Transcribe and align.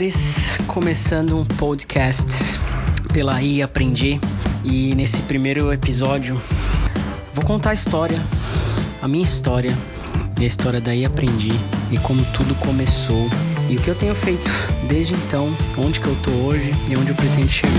Soares, 0.00 0.56
começando 0.66 1.36
um 1.36 1.44
podcast 1.44 2.32
pela 3.12 3.42
I 3.42 3.60
Aprendi. 3.60 4.18
E 4.64 4.94
nesse 4.94 5.20
primeiro 5.22 5.70
episódio 5.70 6.40
vou 7.34 7.44
contar 7.44 7.70
a 7.70 7.74
história, 7.74 8.18
a 9.02 9.06
minha 9.06 9.22
história 9.22 9.76
e 10.40 10.44
a 10.44 10.46
história 10.46 10.80
da 10.80 10.94
I 10.94 11.04
Aprendi 11.04 11.52
e 11.92 11.98
como 11.98 12.24
tudo 12.32 12.54
começou 12.54 13.28
e 13.68 13.76
o 13.76 13.80
que 13.80 13.88
eu 13.88 13.94
tenho 13.94 14.14
feito 14.14 14.50
desde 14.88 15.12
então, 15.12 15.54
onde 15.76 16.00
que 16.00 16.06
eu 16.06 16.16
tô 16.22 16.30
hoje 16.30 16.72
e 16.88 16.96
onde 16.96 17.10
eu 17.10 17.14
pretendo 17.14 17.50
chegar. 17.50 17.74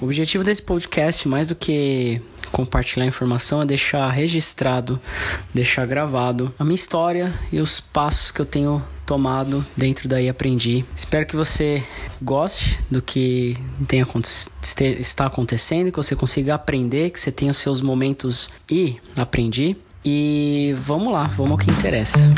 O 0.00 0.06
objetivo 0.06 0.42
desse 0.42 0.62
podcast, 0.62 1.28
mais 1.28 1.48
do 1.48 1.54
que 1.54 2.22
compartilhar 2.52 3.06
informação, 3.06 3.62
é 3.62 3.66
deixar 3.66 4.08
registrado, 4.10 5.00
deixar 5.52 5.86
gravado 5.86 6.54
a 6.58 6.64
minha 6.64 6.74
história 6.74 7.32
e 7.50 7.58
os 7.58 7.80
passos 7.80 8.30
que 8.30 8.40
eu 8.40 8.44
tenho 8.44 8.82
tomado 9.04 9.66
dentro 9.76 10.08
daí 10.08 10.28
aprendi. 10.28 10.84
Espero 10.94 11.26
que 11.26 11.34
você 11.34 11.82
goste 12.20 12.78
do 12.90 13.02
que 13.02 13.56
tenha, 13.88 14.06
está 14.98 15.26
acontecendo, 15.26 15.90
que 15.90 15.96
você 15.96 16.14
consiga 16.14 16.54
aprender, 16.54 17.10
que 17.10 17.20
você 17.20 17.32
tenha 17.32 17.50
os 17.50 17.56
seus 17.56 17.80
momentos 17.80 18.48
e 18.70 18.96
aprendi. 19.16 19.76
E 20.04 20.74
vamos 20.78 21.12
lá, 21.12 21.24
vamos 21.24 21.52
ao 21.52 21.58
que 21.58 21.70
interessa. 21.70 22.32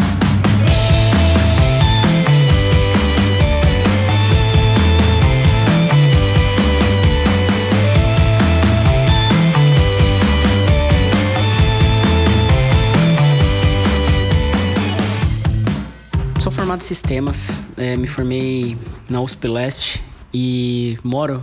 Formado 16.75 16.83
em 16.83 16.84
sistemas, 16.84 17.62
é, 17.77 17.97
me 17.97 18.06
formei 18.06 18.77
na 19.08 19.20
USP 19.20 19.47
Leste 19.47 20.03
e 20.33 20.98
moro 21.05 21.42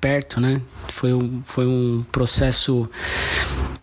perto, 0.00 0.40
né? 0.40 0.62
Foi 0.88 1.12
um, 1.12 1.42
foi 1.44 1.66
um 1.66 2.04
processo 2.10 2.88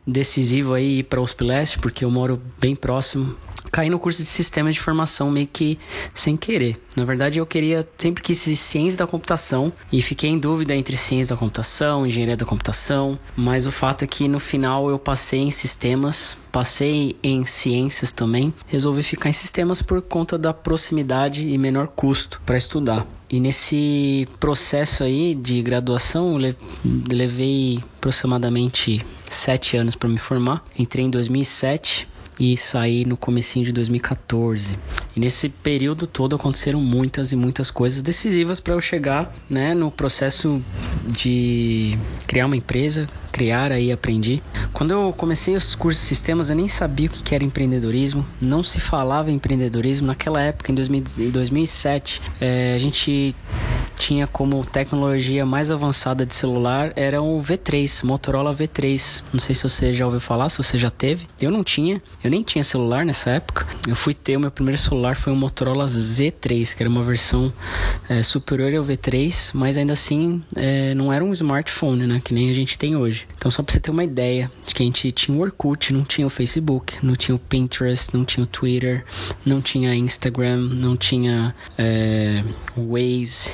decisivo 0.06 0.74
aí 0.74 1.04
para 1.04 1.22
USP 1.22 1.44
Leste, 1.44 1.80
porque 1.80 2.04
eu 2.04 2.10
moro 2.10 2.42
bem 2.60 2.76
próximo 2.76 3.36
caí 3.78 3.92
no 3.92 4.00
curso 4.00 4.24
de 4.24 4.30
sistema 4.30 4.72
de 4.72 4.80
informação 4.80 5.30
meio 5.30 5.46
que 5.46 5.78
sem 6.12 6.36
querer. 6.36 6.80
Na 6.96 7.06
verdade, 7.06 7.38
eu 7.38 7.46
queria 7.46 7.88
sempre 7.96 8.24
quis 8.24 8.40
ciência 8.40 8.98
da 8.98 9.06
computação 9.06 9.72
e 9.92 10.02
fiquei 10.02 10.32
em 10.32 10.40
dúvida 10.40 10.74
entre 10.74 10.98
ciência 10.98 11.36
da 11.36 11.40
computação, 11.40 12.04
engenharia 12.04 12.36
da 12.36 12.44
computação, 12.44 13.20
mas 13.36 13.68
o 13.68 13.72
fato 13.72 14.04
é 14.04 14.08
que 14.08 14.28
no 14.28 14.40
final 14.40 14.90
eu 14.90 14.98
passei 14.98 15.42
em 15.42 15.52
sistemas, 15.52 16.36
passei 16.52 17.16
em 17.22 17.46
ciências 17.46 18.12
também, 18.12 18.52
resolvi 18.66 19.04
ficar 19.04 19.30
em 19.30 19.34
sistemas 19.34 19.80
por 19.80 20.02
conta 20.02 20.40
da 20.40 20.52
proximidade 20.52 21.48
e 21.48 21.56
menor 21.56 21.86
custo 21.90 22.42
para 22.44 22.58
estudar. 22.58 23.06
E 23.30 23.40
nesse 23.40 24.28
processo 24.40 25.04
aí 25.04 25.36
de 25.36 25.62
graduação, 25.62 26.36
levei 26.84 27.84
aproximadamente 27.98 29.06
sete 29.30 29.78
anos 29.78 29.96
para 29.96 30.10
me 30.10 30.18
formar. 30.18 30.64
Entrei 30.80 31.06
em 31.06 31.12
2007 31.12 32.08
e 32.40 32.56
saí 32.56 33.06
no 33.06 33.18
comecinho 33.18 33.66
de 33.66 33.72
2014. 33.72 34.78
E 35.16 35.20
nesse 35.20 35.50
período 35.50 36.06
todo 36.06 36.36
aconteceram 36.36 36.80
muitas 36.80 37.32
e 37.32 37.36
muitas 37.36 37.72
coisas 37.72 38.02
decisivas 38.02 38.60
para 38.60 38.74
eu 38.74 38.82
chegar, 38.82 39.34
né, 39.50 39.74
no 39.74 39.90
processo 39.90 40.62
de 41.06 41.98
criar 42.28 42.46
uma 42.46 42.56
empresa, 42.56 43.08
criar 43.32 43.72
aí 43.72 43.92
aprendi. 43.92 44.42
Quando 44.74 44.92
eu 44.92 45.14
comecei 45.14 45.56
os 45.56 45.76
cursos 45.76 46.02
de 46.02 46.08
sistemas, 46.08 46.50
eu 46.50 46.56
nem 46.56 46.68
sabia 46.68 47.08
o 47.08 47.10
que 47.10 47.34
era 47.34 47.44
empreendedorismo, 47.44 48.26
não 48.42 48.64
se 48.64 48.80
falava 48.80 49.32
em 49.32 49.36
empreendedorismo 49.36 50.08
naquela 50.08 50.42
época, 50.42 50.72
em 50.72 50.76
2007. 50.76 52.22
É, 52.40 52.74
a 52.76 52.80
gente 52.80 53.36
tinha 53.98 54.28
como 54.28 54.64
tecnologia 54.64 55.46
mais 55.46 55.72
avançada 55.72 56.26
de 56.26 56.34
celular 56.34 56.94
era 56.96 57.22
o 57.22 57.42
V3, 57.42 58.04
Motorola 58.04 58.56
V3. 58.56 59.24
Não 59.34 59.40
sei 59.40 59.56
se 59.56 59.64
você 59.64 59.94
já 59.94 60.06
ouviu 60.06 60.22
falar, 60.22 60.50
se 60.50 60.58
você 60.58 60.78
já 60.78 60.90
teve. 60.90 61.28
Eu 61.42 61.52
não 61.52 61.64
tinha, 61.64 62.02
eu 62.24 62.30
nem 62.30 62.44
tinha 62.44 62.64
celular 62.64 63.06
nessa 63.06 63.32
época. 63.32 63.68
Eu 63.88 63.96
fui 63.96 64.14
ter 64.14 64.38
o 64.38 64.40
meu 64.40 64.52
primeiro 64.52 64.80
celular 64.80 65.16
foi 65.16 65.34
um 65.34 65.36
Motorola 65.36 65.88
Z3, 65.88 66.76
que 66.76 66.84
era 66.84 66.90
uma 66.90 67.04
versão 67.04 67.52
é, 68.08 68.22
superior 68.22 68.74
ao 68.76 68.86
V3, 68.86 69.52
mas 69.54 69.78
ainda 69.78 69.94
assim 69.94 70.44
é, 70.56 70.94
não 70.94 71.12
era 71.12 71.24
um 71.24 71.34
smartphone, 71.34 72.06
né, 72.06 72.22
que 72.24 72.34
nem 72.34 72.50
a 72.50 72.54
gente 72.54 72.78
tem 72.78 72.96
hoje. 72.96 73.28
Então 73.36 73.50
só 73.50 73.64
para 73.64 73.74
você 73.74 73.80
ter 73.80 73.92
uma 73.92 74.04
ideia 74.04 74.52
de 74.66 74.74
que 74.74 74.84
a 74.84 74.86
gente 74.86 75.12
tinha 75.12 75.38
o 75.38 75.42
Orkut, 75.42 75.92
não 75.92 76.04
tinha 76.04 76.28
o 76.28 76.30
Facebook, 76.30 76.98
não 77.04 77.16
tinha 77.16 77.36
o 77.36 77.40
Pinterest, 77.40 78.16
não 78.16 78.24
tinha 78.24 78.44
o 78.44 78.48
Twitter, 78.48 79.04
não 79.46 79.62
tinha 79.62 79.96
Instagram, 79.96 80.58
não 80.58 80.96
tinha 80.96 81.56
é, 81.78 82.44
Waze 82.76 83.52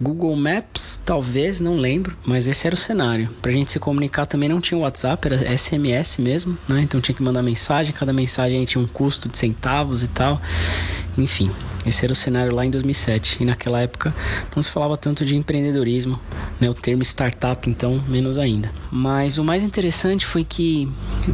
Google 0.00 0.34
Maps, 0.34 1.00
talvez, 1.04 1.60
não 1.60 1.76
lembro, 1.76 2.16
mas 2.24 2.48
esse 2.48 2.66
era 2.66 2.74
o 2.74 2.78
cenário. 2.78 3.28
Pra 3.42 3.52
gente 3.52 3.70
se 3.70 3.78
comunicar 3.78 4.24
também 4.24 4.48
não 4.48 4.60
tinha 4.60 4.78
WhatsApp, 4.78 5.26
era 5.28 5.58
SMS 5.58 6.16
mesmo, 6.18 6.56
né? 6.66 6.80
Então 6.80 7.00
tinha 7.02 7.14
que 7.14 7.22
mandar 7.22 7.42
mensagem, 7.42 7.92
cada 7.92 8.12
mensagem 8.12 8.64
tinha 8.64 8.82
um 8.82 8.86
custo 8.86 9.28
de 9.28 9.36
centavos 9.36 10.02
e 10.02 10.08
tal. 10.08 10.40
Enfim, 11.18 11.50
esse 11.86 12.04
era 12.04 12.12
o 12.12 12.16
cenário 12.16 12.54
lá 12.54 12.64
em 12.64 12.70
2007 12.70 13.38
e 13.40 13.44
naquela 13.44 13.80
época 13.80 14.14
não 14.54 14.62
se 14.62 14.70
falava 14.70 14.96
tanto 14.96 15.24
de 15.24 15.36
empreendedorismo, 15.36 16.20
né? 16.60 16.68
O 16.68 16.74
termo 16.74 17.02
startup 17.02 17.68
então 17.68 18.00
menos 18.06 18.38
ainda. 18.38 18.70
Mas 18.90 19.38
o 19.38 19.44
mais 19.44 19.64
interessante 19.64 20.26
foi 20.26 20.44
que 20.44 20.88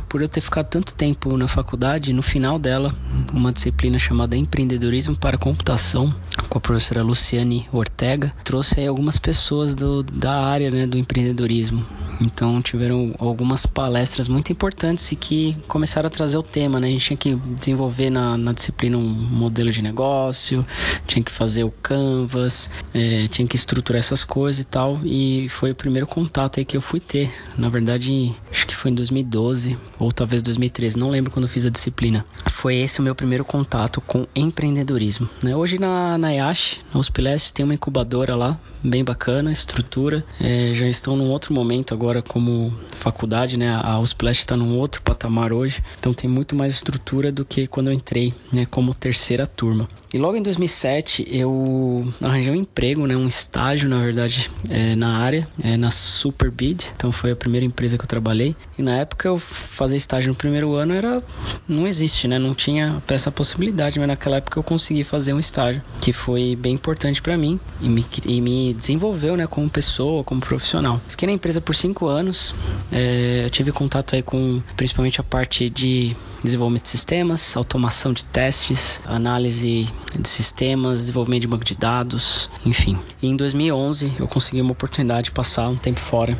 por 0.08 0.22
eu 0.22 0.28
ter 0.28 0.40
ficado 0.40 0.66
tanto 0.66 0.94
tempo 0.94 1.36
na 1.36 1.48
faculdade, 1.48 2.12
no 2.12 2.22
final 2.22 2.58
dela, 2.58 2.94
uma 3.32 3.52
disciplina 3.52 3.98
chamada 3.98 4.36
empreendedorismo 4.36 5.16
para 5.16 5.36
computação 5.36 6.14
com 6.48 6.58
a 6.58 6.60
professora 6.60 7.02
Luciane 7.02 7.68
Ortega, 7.72 8.32
trouxe 8.44 8.80
aí 8.80 8.86
algumas 8.86 9.18
pessoas 9.18 9.74
do, 9.74 10.02
da 10.02 10.44
área 10.44 10.70
né, 10.70 10.86
do 10.86 10.96
empreendedorismo. 10.96 11.84
Então 12.20 12.62
tiveram 12.62 13.14
algumas 13.18 13.66
palestras 13.66 14.28
muito 14.28 14.52
importantes 14.52 15.12
e 15.12 15.16
que 15.16 15.56
começaram 15.68 16.06
a 16.06 16.10
trazer 16.10 16.38
o 16.38 16.42
tema, 16.42 16.80
né? 16.80 16.88
A 16.88 16.90
gente 16.90 17.04
tinha 17.04 17.16
que 17.16 17.34
desenvolver 17.58 18.10
na, 18.10 18.36
na 18.36 18.52
disciplina 18.52 18.96
um 18.96 19.02
modelo 19.02 19.70
de 19.70 19.82
negócio, 19.82 20.64
tinha 21.06 21.22
que 21.22 21.30
fazer 21.30 21.64
o 21.64 21.70
canvas, 21.70 22.70
é, 22.94 23.26
tinha 23.28 23.46
que 23.46 23.56
estruturar 23.56 24.00
essas 24.00 24.24
coisas 24.24 24.62
e 24.62 24.64
tal. 24.64 25.00
E 25.04 25.48
foi 25.48 25.70
o 25.70 25.74
primeiro 25.74 26.06
contato 26.06 26.58
aí 26.58 26.64
que 26.64 26.76
eu 26.76 26.80
fui 26.80 27.00
ter. 27.00 27.30
Na 27.56 27.68
verdade, 27.68 28.32
acho 28.50 28.66
que 28.66 28.74
foi 28.74 28.90
em 28.90 28.94
2012 28.94 29.76
ou 29.98 30.12
talvez 30.12 30.42
2013, 30.42 30.98
não 30.98 31.10
lembro 31.10 31.30
quando 31.30 31.44
eu 31.44 31.48
fiz 31.48 31.66
a 31.66 31.70
disciplina. 31.70 32.24
Foi 32.50 32.76
esse 32.76 33.00
o 33.00 33.02
meu 33.02 33.14
primeiro 33.14 33.44
contato 33.44 34.00
com 34.00 34.26
empreendedorismo. 34.34 35.28
Né? 35.42 35.54
Hoje 35.54 35.78
na, 35.78 36.18
na 36.18 36.32
IASH, 36.32 36.80
na 36.92 37.00
USP 37.00 37.22
Leste, 37.22 37.52
tem 37.52 37.64
uma 37.64 37.74
incubadora 37.74 38.34
lá 38.34 38.58
bem 38.86 39.04
bacana, 39.04 39.52
estrutura. 39.52 40.24
É, 40.40 40.72
já 40.72 40.86
estão 40.86 41.16
num 41.16 41.30
outro 41.30 41.52
momento 41.52 41.92
agora 41.92 42.22
como 42.22 42.72
faculdade, 42.94 43.58
né? 43.58 43.78
A 43.82 43.98
USPLAST 43.98 44.40
está 44.40 44.56
num 44.56 44.78
outro 44.78 45.02
patamar 45.02 45.52
hoje, 45.52 45.82
então 45.98 46.14
tem 46.14 46.30
muito 46.30 46.54
mais 46.54 46.74
estrutura 46.74 47.32
do 47.32 47.44
que 47.44 47.66
quando 47.66 47.88
eu 47.88 47.92
entrei, 47.92 48.32
né? 48.52 48.66
Como 48.70 48.94
terceira 48.94 49.46
turma. 49.46 49.88
E 50.12 50.18
logo 50.18 50.36
em 50.36 50.42
2007 50.42 51.26
eu 51.30 52.06
arranjei 52.22 52.50
um 52.50 52.54
emprego, 52.54 53.06
né? 53.06 53.16
Um 53.16 53.26
estágio, 53.26 53.88
na 53.88 53.98
verdade, 53.98 54.50
é, 54.70 54.94
na 54.94 55.18
área, 55.18 55.46
é, 55.62 55.76
na 55.76 55.90
Superbid. 55.90 56.86
Então 56.94 57.10
foi 57.10 57.32
a 57.32 57.36
primeira 57.36 57.66
empresa 57.66 57.98
que 57.98 58.04
eu 58.04 58.08
trabalhei. 58.08 58.54
E 58.78 58.82
na 58.82 58.96
época 58.96 59.28
eu 59.28 59.38
fazer 59.38 59.96
estágio 59.96 60.28
no 60.28 60.34
primeiro 60.34 60.74
ano 60.74 60.94
era 60.94 61.22
não 61.68 61.86
existe, 61.86 62.28
né? 62.28 62.38
Não 62.38 62.54
tinha 62.54 63.02
essa 63.08 63.30
possibilidade, 63.30 63.98
mas 63.98 64.08
naquela 64.08 64.36
época 64.36 64.58
eu 64.58 64.62
consegui 64.62 65.04
fazer 65.04 65.32
um 65.32 65.38
estágio 65.38 65.82
que 66.00 66.12
foi 66.12 66.56
bem 66.56 66.74
importante 66.74 67.20
para 67.20 67.36
mim 67.36 67.58
e 67.80 67.88
me, 67.88 68.06
e 68.26 68.40
me 68.40 68.75
desenvolveu, 68.76 69.36
né, 69.36 69.46
como 69.46 69.68
pessoa, 69.68 70.22
como 70.22 70.40
profissional. 70.40 71.00
Fiquei 71.08 71.26
na 71.26 71.32
empresa 71.32 71.60
por 71.60 71.74
cinco 71.74 72.06
anos, 72.06 72.54
é, 72.92 73.48
tive 73.50 73.72
contato 73.72 74.14
aí 74.14 74.22
com 74.22 74.62
principalmente 74.76 75.20
a 75.20 75.24
parte 75.24 75.68
de 75.68 76.14
desenvolvimento 76.42 76.84
de 76.84 76.90
sistemas, 76.90 77.56
automação 77.56 78.12
de 78.12 78.24
testes, 78.24 79.00
análise 79.04 79.88
de 80.18 80.28
sistemas, 80.28 81.00
desenvolvimento 81.00 81.42
de 81.42 81.48
banco 81.48 81.64
de 81.64 81.74
dados, 81.74 82.48
enfim. 82.64 82.98
E 83.20 83.26
em 83.26 83.36
2011 83.36 84.12
eu 84.18 84.28
consegui 84.28 84.60
uma 84.60 84.72
oportunidade 84.72 85.24
de 85.24 85.30
passar 85.32 85.68
um 85.68 85.76
tempo 85.76 86.00
fora. 86.00 86.36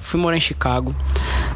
Fui 0.00 0.20
morar 0.20 0.36
em 0.36 0.40
Chicago 0.40 0.94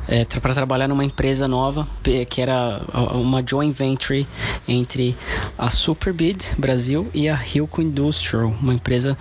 é, 0.08 0.24
para 0.24 0.54
trabalhar 0.54 0.88
numa 0.88 1.04
empresa 1.04 1.46
nova 1.46 1.86
que 2.28 2.40
era 2.40 2.82
uma 3.14 3.42
joint 3.46 3.72
venture 3.72 4.26
entre 4.66 5.16
a 5.56 5.70
Superbid 5.70 6.54
Brasil 6.58 7.08
e 7.14 7.28
a 7.28 7.38
Hilco 7.42 7.80
Industrial, 7.80 8.54
uma 8.60 8.74
empresa 8.74 9.16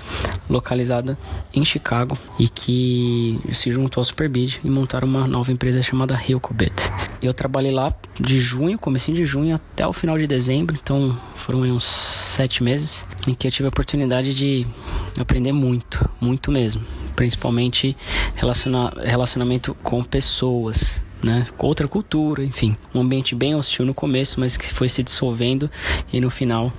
localizada 0.50 1.18
em 1.54 1.64
Chicago 1.64 2.18
e 2.38 2.48
que 2.48 3.40
se 3.52 3.72
juntou 3.72 4.02
à 4.02 4.06
Superbid 4.06 4.60
e 4.64 4.70
montaram 4.70 5.08
uma 5.08 5.28
nova 5.28 5.52
empresa 5.52 5.82
chamada 5.82 6.20
Hilcobit. 6.28 6.74
Eu 7.22 7.34
trabalhei 7.34 7.72
lá 7.72 7.94
de 8.20 8.40
junho, 8.40 8.78
comecinho 8.78 9.18
de 9.18 9.26
junho 9.26 9.56
até 9.56 9.86
o 9.86 9.94
final 9.94 10.18
de 10.18 10.28
dezembro, 10.28 10.78
então 10.82 11.16
foram 11.36 11.62
uns 11.62 11.84
sete 11.84 12.64
meses 12.64 13.06
em 13.28 13.34
que 13.34 13.48
eu 13.48 13.52
tive 13.52 13.66
a 13.66 13.70
oportunidade 13.70 14.34
de 14.34 14.66
aprender 15.20 15.52
muito, 15.52 16.10
muito 16.20 16.52
mesmo, 16.52 16.84
principalmente 17.16 17.96
relaciona, 18.36 18.94
relacionamento 19.04 19.76
com 19.84 20.04
pessoas 20.04 21.04
né? 21.24 21.46
Outra 21.58 21.88
cultura, 21.88 22.44
enfim. 22.44 22.76
Um 22.94 23.02
ambiente 23.02 23.36
bem 23.36 23.56
hostil 23.56 23.86
no 23.86 23.94
começo, 23.94 24.40
mas 24.40 24.58
que 24.58 24.66
foi 24.74 24.90
se 24.90 25.04
dissolvendo 25.04 25.70
e 26.12 26.20
no 26.20 26.30
final 26.30 26.74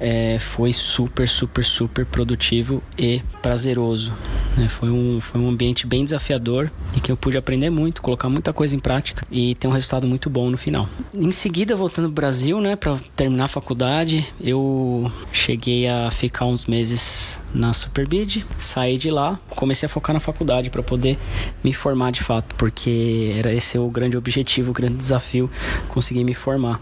é, 0.00 0.38
foi 0.38 0.72
super, 0.72 1.28
super, 1.28 1.64
super 1.64 2.04
produtivo 2.04 2.82
e 2.98 3.22
prazeroso. 3.40 4.12
Né? 4.56 4.68
Foi, 4.68 4.90
um, 4.90 5.20
foi 5.20 5.40
um 5.40 5.48
ambiente 5.48 5.86
bem 5.86 6.04
desafiador 6.04 6.70
e 6.96 7.00
que 7.00 7.10
eu 7.10 7.16
pude 7.16 7.36
aprender 7.36 7.70
muito, 7.70 8.02
colocar 8.02 8.28
muita 8.28 8.52
coisa 8.52 8.74
em 8.74 8.78
prática 8.78 9.26
e 9.30 9.54
ter 9.54 9.66
um 9.68 9.70
resultado 9.70 10.06
muito 10.06 10.30
bom 10.30 10.50
no 10.50 10.56
final. 10.56 10.88
Em 11.12 11.30
seguida, 11.30 11.74
voltando 11.74 12.06
pro 12.06 12.14
Brasil, 12.14 12.60
né, 12.60 12.76
para 12.76 12.98
terminar 13.16 13.44
a 13.44 13.48
faculdade, 13.48 14.24
eu 14.40 15.10
cheguei 15.32 15.88
a 15.88 16.10
ficar 16.10 16.46
uns 16.46 16.66
meses 16.66 17.40
na 17.52 17.72
Superbid, 17.72 18.44
saí 18.58 18.98
de 18.98 19.10
lá, 19.10 19.38
comecei 19.50 19.86
a 19.86 19.88
focar 19.88 20.12
na 20.12 20.20
faculdade 20.20 20.70
para 20.70 20.82
poder 20.82 21.18
me 21.62 21.72
formar 21.72 22.10
de 22.10 22.22
fato, 22.22 22.54
porque 22.56 23.34
era 23.36 23.52
esse 23.52 23.78
o 23.78 23.88
grande 23.88 24.16
objetivo, 24.16 24.70
o 24.70 24.74
grande 24.74 24.96
desafio, 24.96 25.50
conseguir 25.88 26.24
me 26.24 26.34
formar. 26.34 26.80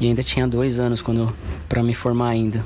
E 0.00 0.06
ainda 0.06 0.22
tinha 0.22 0.46
dois 0.46 0.78
anos 0.78 1.00
quando 1.00 1.34
para 1.68 1.82
me 1.82 1.94
formar 1.94 2.28
ainda. 2.28 2.64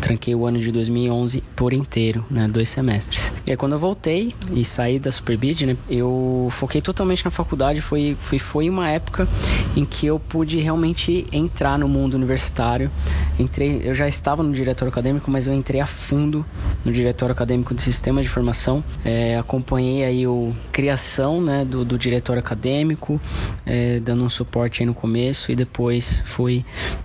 Tranquei 0.00 0.34
o 0.34 0.46
ano 0.46 0.58
de 0.58 0.70
2011 0.70 1.42
por 1.56 1.72
inteiro, 1.72 2.24
né, 2.30 2.46
dois 2.46 2.68
semestres. 2.68 3.32
E 3.46 3.52
quando 3.58 3.72
eu 3.72 3.78
voltei 3.78 4.32
e 4.52 4.64
saí 4.64 4.98
da 4.98 5.10
Superbid, 5.10 5.66
né, 5.66 5.76
eu 5.90 6.48
foquei 6.52 6.80
totalmente 6.80 7.24
na 7.24 7.30
faculdade. 7.30 7.82
Foi, 7.82 8.16
foi, 8.20 8.38
foi 8.38 8.70
uma 8.70 8.88
época 8.88 9.28
em 9.76 9.84
que 9.84 10.06
eu 10.06 10.18
pude 10.18 10.58
realmente 10.60 11.26
entrar 11.32 11.76
no 11.78 11.88
mundo 11.88 12.14
universitário. 12.14 12.90
Entrei, 13.38 13.82
eu 13.84 13.94
já 13.94 14.06
estava 14.08 14.42
no 14.42 14.52
diretório 14.52 14.90
acadêmico, 14.90 15.30
mas 15.30 15.46
eu 15.46 15.52
entrei 15.52 15.80
a 15.80 15.86
fundo 15.86 16.46
no 16.84 16.92
diretório 16.92 17.32
acadêmico 17.32 17.74
de 17.74 17.82
sistema 17.82 18.22
de 18.22 18.28
formação. 18.28 18.82
É, 19.04 19.36
acompanhei 19.36 20.04
aí 20.04 20.26
o 20.26 20.54
criação, 20.72 21.40
né, 21.40 21.64
do, 21.64 21.84
do 21.84 21.98
acadêmico, 22.38 23.20
é, 23.66 23.98
dando 23.98 24.22
um 24.22 24.30
suporte 24.30 24.84
no 24.84 24.94
começo 24.94 25.50
e 25.50 25.56
depois 25.56 26.22
fui 26.24 26.64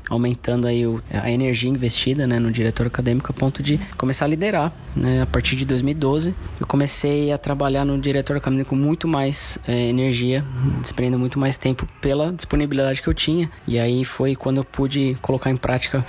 aumentando 0.09 0.67
aí 0.67 0.85
o, 0.85 1.01
a 1.11 1.31
energia 1.31 1.69
investida, 1.69 2.27
né, 2.27 2.37
no 2.37 2.51
diretório 2.51 2.87
acadêmico 2.87 3.31
a 3.31 3.33
ponto 3.33 3.63
de 3.63 3.79
começar 3.97 4.25
a 4.25 4.27
liderar, 4.27 4.71
né, 4.95 5.23
a 5.23 5.25
partir 5.25 5.55
de 5.55 5.65
2012 5.65 6.35
eu 6.59 6.67
comecei 6.67 7.31
a 7.31 7.37
trabalhar 7.37 7.83
no 7.83 7.99
diretório 7.99 8.39
acadêmico 8.39 8.69
com 8.69 8.75
muito 8.75 9.07
mais 9.07 9.57
é, 9.67 9.89
energia, 9.89 10.45
desprendendo 10.81 11.19
muito 11.19 11.37
mais 11.39 11.57
tempo 11.57 11.87
pela 11.99 12.31
disponibilidade 12.31 13.01
que 13.01 13.07
eu 13.07 13.13
tinha. 13.13 13.49
E 13.67 13.79
aí 13.79 14.05
foi 14.05 14.35
quando 14.35 14.57
eu 14.57 14.63
pude 14.63 15.17
colocar 15.21 15.49
em 15.49 15.57
prática 15.57 16.05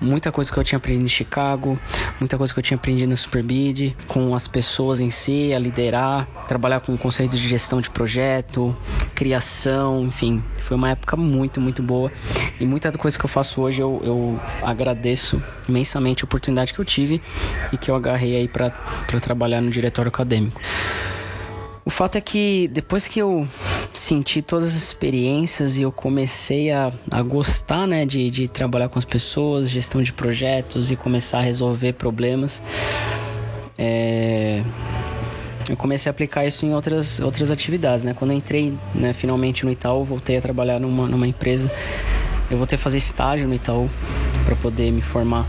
muita 0.00 0.30
coisa 0.30 0.52
que 0.52 0.58
eu 0.58 0.64
tinha 0.64 0.76
aprendido 0.76 1.04
em 1.04 1.08
Chicago, 1.08 1.78
muita 2.20 2.36
coisa 2.36 2.52
que 2.52 2.58
eu 2.58 2.62
tinha 2.62 2.76
aprendido 2.76 3.08
no 3.08 3.16
Superbid, 3.16 3.96
com 4.08 4.34
as 4.34 4.48
pessoas 4.48 5.00
em 5.00 5.10
si, 5.10 5.52
a 5.54 5.58
liderar, 5.58 6.26
trabalhar 6.48 6.80
com 6.80 6.96
conceitos 6.96 7.38
de 7.38 7.48
gestão 7.48 7.80
de 7.80 7.88
projeto, 7.88 8.76
criação, 9.14 10.04
enfim, 10.04 10.42
foi 10.58 10.76
uma 10.76 10.90
época 10.90 11.16
muito, 11.16 11.60
muito 11.60 11.82
boa 11.82 12.10
e 12.58 12.66
muita 12.66 12.90
coisa 12.92 13.18
que 13.18 13.24
eu 13.24 13.28
faço 13.28 13.60
hoje 13.60 13.80
eu, 13.80 14.00
eu 14.04 14.40
agradeço 14.62 15.42
imensamente 15.68 16.24
a 16.24 16.26
oportunidade 16.26 16.74
que 16.74 16.80
eu 16.80 16.84
tive 16.84 17.22
e 17.72 17.76
que 17.76 17.90
eu 17.90 17.94
agarrei 17.94 18.36
aí 18.36 18.48
para 18.48 18.70
trabalhar 19.20 19.60
no 19.60 19.70
diretório 19.70 20.08
acadêmico. 20.08 20.60
O 21.86 21.90
fato 21.90 22.16
é 22.16 22.20
que 22.20 22.66
depois 22.72 23.06
que 23.06 23.20
eu 23.20 23.46
senti 23.92 24.40
todas 24.40 24.68
as 24.68 24.74
experiências 24.74 25.76
e 25.76 25.82
eu 25.82 25.92
comecei 25.92 26.70
a, 26.70 26.90
a 27.10 27.22
gostar 27.22 27.86
né, 27.86 28.06
de, 28.06 28.30
de 28.30 28.48
trabalhar 28.48 28.88
com 28.88 28.98
as 28.98 29.04
pessoas, 29.04 29.68
gestão 29.68 30.02
de 30.02 30.10
projetos 30.10 30.90
e 30.90 30.96
começar 30.96 31.38
a 31.38 31.42
resolver 31.42 31.92
problemas, 31.92 32.62
é, 33.76 34.64
eu 35.68 35.76
comecei 35.76 36.08
a 36.08 36.12
aplicar 36.12 36.44
isso 36.44 36.66
em 36.66 36.74
outras, 36.74 37.20
outras 37.20 37.50
atividades. 37.50 38.04
Né? 38.04 38.14
Quando 38.14 38.32
eu 38.32 38.36
entrei 38.36 38.74
né, 38.94 39.12
finalmente 39.12 39.64
no 39.64 39.70
Itaú, 39.70 40.04
voltei 40.04 40.36
a 40.36 40.40
trabalhar 40.40 40.78
numa, 40.78 41.08
numa 41.08 41.26
empresa, 41.26 41.70
eu 42.50 42.56
voltei 42.56 42.76
a 42.76 42.78
fazer 42.78 42.98
estágio 42.98 43.48
no 43.48 43.54
Itaú 43.54 43.88
para 44.44 44.54
poder 44.56 44.90
me 44.90 45.00
formar. 45.00 45.46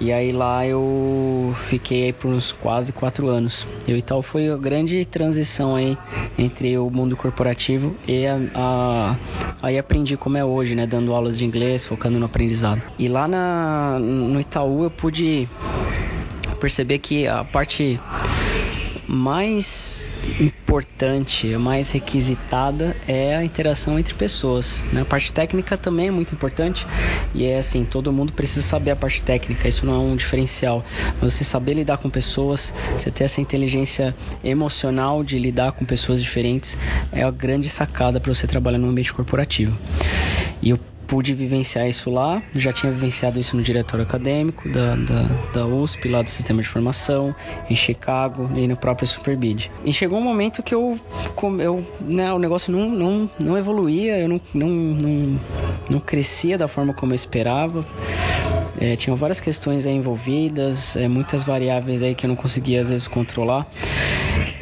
E 0.00 0.10
aí 0.12 0.32
lá 0.32 0.66
eu 0.66 1.54
fiquei 1.66 2.04
aí 2.04 2.12
por 2.12 2.30
uns 2.30 2.52
quase 2.52 2.90
quatro 2.90 3.28
anos. 3.28 3.66
E 3.86 3.92
o 3.92 3.96
Itaú 3.96 4.22
foi 4.22 4.48
a 4.50 4.56
grande 4.56 5.04
transição 5.04 5.76
aí 5.76 5.96
entre 6.38 6.78
o 6.78 6.88
mundo 6.88 7.14
corporativo 7.16 7.94
e 8.08 8.26
a, 8.26 8.38
a, 8.54 9.16
aí 9.60 9.78
aprendi 9.78 10.16
como 10.16 10.38
é 10.38 10.44
hoje, 10.44 10.74
né, 10.74 10.86
dando 10.86 11.14
aulas 11.14 11.36
de 11.36 11.44
inglês, 11.44 11.84
focando 11.84 12.18
no 12.18 12.24
aprendizado. 12.24 12.80
E 12.98 13.08
lá 13.08 13.28
na, 13.28 13.98
no 14.00 14.40
Itaú 14.40 14.84
eu 14.84 14.90
pude 14.90 15.46
perceber 16.58 16.98
que 16.98 17.26
a 17.26 17.44
parte 17.44 18.00
mais 19.10 20.12
importante, 20.38 21.52
a 21.52 21.58
mais 21.58 21.90
requisitada 21.90 22.96
é 23.08 23.34
a 23.34 23.44
interação 23.44 23.98
entre 23.98 24.14
pessoas. 24.14 24.84
Né? 24.92 25.00
A 25.00 25.04
parte 25.04 25.32
técnica 25.32 25.76
também 25.76 26.08
é 26.08 26.10
muito 26.12 26.32
importante 26.32 26.86
e 27.34 27.44
é 27.44 27.58
assim, 27.58 27.84
todo 27.84 28.12
mundo 28.12 28.32
precisa 28.32 28.64
saber 28.64 28.92
a 28.92 28.96
parte 28.96 29.20
técnica, 29.20 29.66
isso 29.66 29.84
não 29.84 29.94
é 29.94 29.98
um 29.98 30.14
diferencial, 30.14 30.84
mas 31.20 31.34
você 31.34 31.42
saber 31.42 31.74
lidar 31.74 31.98
com 31.98 32.08
pessoas, 32.08 32.72
você 32.96 33.10
ter 33.10 33.24
essa 33.24 33.40
inteligência 33.40 34.14
emocional 34.44 35.24
de 35.24 35.38
lidar 35.40 35.72
com 35.72 35.84
pessoas 35.84 36.22
diferentes 36.22 36.78
é 37.10 37.24
a 37.24 37.30
grande 37.32 37.68
sacada 37.68 38.20
para 38.20 38.32
você 38.32 38.46
trabalhar 38.46 38.78
no 38.78 38.88
ambiente 38.88 39.12
corporativo. 39.12 39.76
E 40.62 40.70
eu 40.70 40.78
pude 41.10 41.34
vivenciar 41.34 41.88
isso 41.88 42.08
lá, 42.08 42.40
já 42.54 42.72
tinha 42.72 42.92
vivenciado 42.92 43.40
isso 43.40 43.56
no 43.56 43.62
diretório 43.62 44.04
acadêmico 44.04 44.68
da, 44.68 44.94
da, 44.94 45.22
da 45.52 45.66
USP, 45.66 46.08
lá 46.08 46.22
do 46.22 46.30
sistema 46.30 46.62
de 46.62 46.68
formação, 46.68 47.34
em 47.68 47.74
Chicago 47.74 48.48
e 48.54 48.68
no 48.68 48.76
próprio 48.76 49.08
Superbid. 49.08 49.72
E 49.84 49.92
chegou 49.92 50.20
um 50.20 50.22
momento 50.22 50.62
que 50.62 50.72
eu, 50.72 50.96
eu 51.58 51.84
né, 52.00 52.32
o 52.32 52.38
negócio 52.38 52.72
não, 52.72 52.88
não, 52.88 53.30
não 53.40 53.58
evoluía, 53.58 54.20
eu 54.20 54.28
não, 54.28 54.40
não, 54.54 54.68
não, 54.68 55.40
não 55.90 56.00
crescia 56.00 56.56
da 56.56 56.68
forma 56.68 56.94
como 56.94 57.10
eu 57.10 57.16
esperava. 57.16 57.84
É, 58.80 58.94
tinham 58.94 59.16
várias 59.16 59.40
questões 59.40 59.86
envolvidas, 59.86 60.96
é, 60.96 61.08
muitas 61.08 61.42
variáveis 61.42 62.04
aí 62.04 62.14
que 62.14 62.24
eu 62.24 62.28
não 62.28 62.36
conseguia 62.36 62.80
às 62.80 62.88
vezes 62.88 63.08
controlar. 63.08 63.66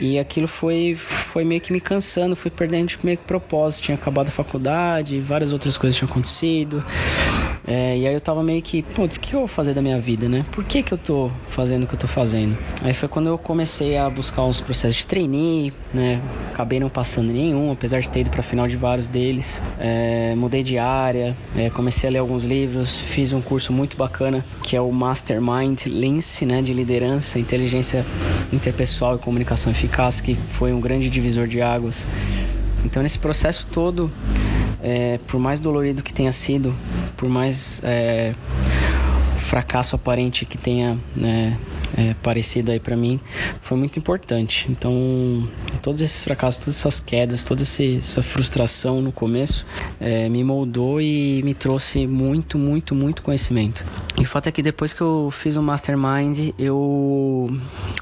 E 0.00 0.18
aquilo 0.18 0.46
foi, 0.46 0.94
foi 0.94 1.44
meio 1.44 1.60
que 1.60 1.72
me 1.72 1.80
cansando, 1.80 2.36
fui 2.36 2.50
perdendo 2.50 2.88
tipo, 2.88 3.04
meio 3.04 3.18
que 3.18 3.24
propósito. 3.24 3.82
Tinha 3.82 3.96
acabado 3.96 4.28
a 4.28 4.30
faculdade, 4.30 5.20
várias 5.20 5.52
outras 5.52 5.76
coisas 5.76 5.96
tinham 5.96 6.10
acontecido. 6.10 6.84
É, 7.68 7.98
e 7.98 8.06
aí 8.06 8.14
eu 8.14 8.20
tava 8.20 8.42
meio 8.42 8.62
que, 8.62 8.82
putz, 8.82 9.16
o 9.16 9.20
que 9.20 9.34
eu 9.34 9.40
vou 9.40 9.46
fazer 9.46 9.74
da 9.74 9.82
minha 9.82 9.98
vida, 9.98 10.26
né? 10.26 10.42
Por 10.50 10.64
que 10.64 10.82
que 10.82 10.90
eu 10.90 10.96
tô 10.96 11.30
fazendo 11.50 11.82
o 11.82 11.86
que 11.86 11.94
eu 11.94 11.98
tô 11.98 12.08
fazendo? 12.08 12.56
Aí 12.80 12.94
foi 12.94 13.10
quando 13.10 13.26
eu 13.26 13.36
comecei 13.36 13.98
a 13.98 14.08
buscar 14.08 14.42
uns 14.44 14.58
processos 14.58 14.96
de 14.96 15.06
trainee, 15.06 15.70
né? 15.92 16.18
Acabei 16.50 16.80
não 16.80 16.88
passando 16.88 17.30
nenhum, 17.30 17.70
apesar 17.70 18.00
de 18.00 18.08
ter 18.08 18.20
ido 18.20 18.30
pra 18.30 18.42
final 18.42 18.66
de 18.66 18.76
vários 18.76 19.06
deles. 19.06 19.62
É, 19.78 20.34
mudei 20.34 20.62
de 20.62 20.78
área, 20.78 21.36
é, 21.54 21.68
comecei 21.68 22.08
a 22.08 22.12
ler 22.12 22.18
alguns 22.20 22.44
livros, 22.44 22.98
fiz 22.98 23.34
um 23.34 23.42
curso 23.42 23.70
muito 23.70 23.98
bacana 23.98 24.42
que 24.62 24.74
é 24.74 24.80
o 24.80 24.90
Mastermind 24.90 25.86
Lince, 25.86 26.46
né? 26.46 26.62
De 26.62 26.72
liderança, 26.72 27.38
inteligência 27.38 28.04
interpessoal 28.50 29.16
e 29.16 29.18
comunicação 29.18 29.70
eficaz, 29.70 30.22
que 30.22 30.34
foi 30.34 30.72
um 30.72 30.80
grande 30.80 31.10
divisor 31.10 31.46
de 31.46 31.60
águas. 31.60 32.08
Então, 32.84 33.02
nesse 33.02 33.18
processo 33.18 33.66
todo, 33.70 34.10
é, 34.82 35.18
por 35.26 35.38
mais 35.40 35.60
dolorido 35.60 36.02
que 36.02 36.12
tenha 36.12 36.32
sido, 36.32 36.74
por 37.16 37.28
mais 37.28 37.80
é, 37.84 38.34
fracasso 39.48 39.96
aparente 39.96 40.44
que 40.44 40.58
tenha 40.58 40.98
né, 41.16 41.58
é, 41.96 42.14
parecido 42.22 42.70
aí 42.70 42.78
para 42.78 42.96
mim, 42.96 43.18
foi 43.62 43.78
muito 43.78 43.98
importante. 43.98 44.66
Então, 44.70 44.92
todos 45.82 46.00
esses 46.02 46.22
fracassos, 46.22 46.60
todas 46.60 46.76
essas 46.78 47.00
quedas, 47.00 47.44
toda 47.44 47.62
essa 47.62 48.22
frustração 48.22 49.00
no 49.00 49.10
começo 49.10 49.64
é, 49.98 50.28
me 50.28 50.44
moldou 50.44 51.00
e 51.00 51.42
me 51.42 51.54
trouxe 51.54 52.06
muito, 52.06 52.58
muito, 52.58 52.94
muito 52.94 53.22
conhecimento. 53.22 53.84
E 54.18 54.22
o 54.22 54.26
fato 54.26 54.48
é 54.48 54.52
que 54.52 54.62
depois 54.62 54.92
que 54.92 55.00
eu 55.00 55.30
fiz 55.32 55.56
o 55.56 55.62
Mastermind, 55.62 56.50
eu 56.58 57.48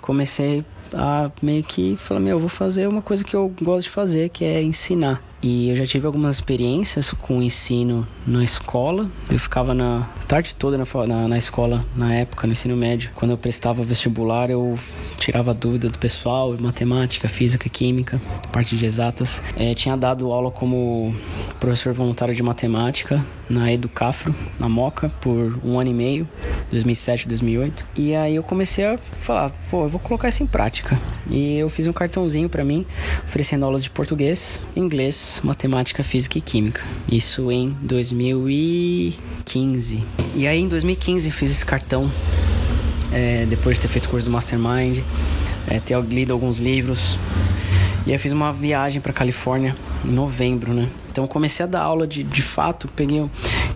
comecei 0.01 0.65
a 0.93 1.31
meio 1.43 1.63
que 1.63 1.97
falar, 1.97 2.21
meu, 2.21 2.37
eu 2.37 2.41
vou 2.41 2.49
fazer 2.49 2.89
uma 2.89 3.03
coisa 3.03 3.25
que 3.25 3.35
eu 3.35 3.53
gosto 3.63 3.85
de 3.85 3.91
fazer, 3.91 4.31
que 4.31 4.45
é 4.45 4.63
ensinar. 4.63 5.23
E 5.43 5.69
eu 5.69 5.77
já 5.77 5.85
tive 5.85 6.07
algumas 6.07 6.37
experiências 6.37 7.13
com 7.13 7.39
o 7.39 7.43
ensino 7.43 8.07
na 8.27 8.43
escola. 8.43 9.09
Eu 9.31 9.39
ficava 9.39 9.75
na 9.75 10.09
tarde 10.27 10.55
toda 10.55 10.79
na, 10.79 10.85
na, 11.07 11.29
na, 11.29 11.39
escola, 11.39 11.85
na 11.95 12.15
época, 12.15 12.47
no 12.47 12.53
ensino 12.53 12.77
médio. 12.77 13.11
Quando 13.15 13.33
eu 13.33 13.39
prestava 13.39 13.83
vestibular, 13.83 14.51
eu 14.51 14.79
tirava 15.19 15.53
dúvida 15.53 15.89
do 15.89 15.99
pessoal, 15.99 16.57
matemática, 16.59 17.29
física, 17.29 17.69
química, 17.69 18.21
parte 18.51 18.77
de 18.77 18.87
exatas. 18.87 19.43
É, 19.57 19.75
tinha 19.75 19.97
dado 19.97 20.33
aula 20.33 20.51
como 20.51 21.15
professor 21.61 21.93
voluntário 21.93 22.35
de 22.35 22.43
matemática 22.43 23.25
na 23.49 23.73
Educafro, 23.73 24.35
na 24.59 24.69
Moca, 24.69 25.09
por 25.21 25.61
um 25.65 25.79
ano 25.79 25.91
e 25.91 25.95
meio, 25.95 26.29
2007, 26.71 27.29
2008. 27.29 27.87
E 27.95 28.15
aí 28.15 28.35
eu 28.35 28.43
comecei 28.43 28.85
a 28.85 28.99
falar, 29.21 29.51
pô, 29.71 29.85
eu 29.85 29.89
vou 29.89 30.01
colocar 30.01 30.29
isso 30.29 30.43
em 30.43 30.47
prática. 30.47 30.99
E 31.31 31.57
eu 31.57 31.69
fiz 31.69 31.87
um 31.87 31.93
cartãozinho 31.93 32.49
para 32.49 32.65
mim, 32.65 32.85
oferecendo 33.25 33.65
aulas 33.65 33.83
de 33.83 33.91
português, 33.91 34.61
inglês, 34.75 35.26
matemática, 35.43 36.03
física 36.03 36.39
e 36.39 36.41
química. 36.41 36.83
Isso 37.11 37.53
em 37.53 37.77
2015. 37.83 40.03
E 40.35 40.47
aí 40.47 40.61
em 40.61 40.69
2015 40.69 41.31
fiz 41.31 41.51
esse 41.51 41.67
cartão, 41.67 42.11
é, 43.13 43.45
depois 43.47 43.77
de 43.77 43.83
ter 43.83 43.89
feito 43.89 44.09
curso 44.09 44.27
do 44.27 44.33
Mastermind, 44.33 45.01
é, 45.69 45.79
ter 45.81 46.01
lido 46.03 46.33
alguns 46.33 46.59
livros. 46.59 47.19
E 48.07 48.13
aí 48.13 48.19
fiz 48.19 48.33
uma 48.33 48.53
viagem 48.53 49.01
para 49.01 49.13
Califórnia 49.13 49.77
em 50.05 50.13
novembro, 50.13 50.73
né? 50.73 50.89
Então 51.11 51.27
comecei 51.27 51.65
a 51.65 51.67
dar 51.67 51.83
aula 51.83 52.07
de, 52.07 52.23
de 52.23 52.43
fato, 52.43 52.87
peguei, 52.95 53.29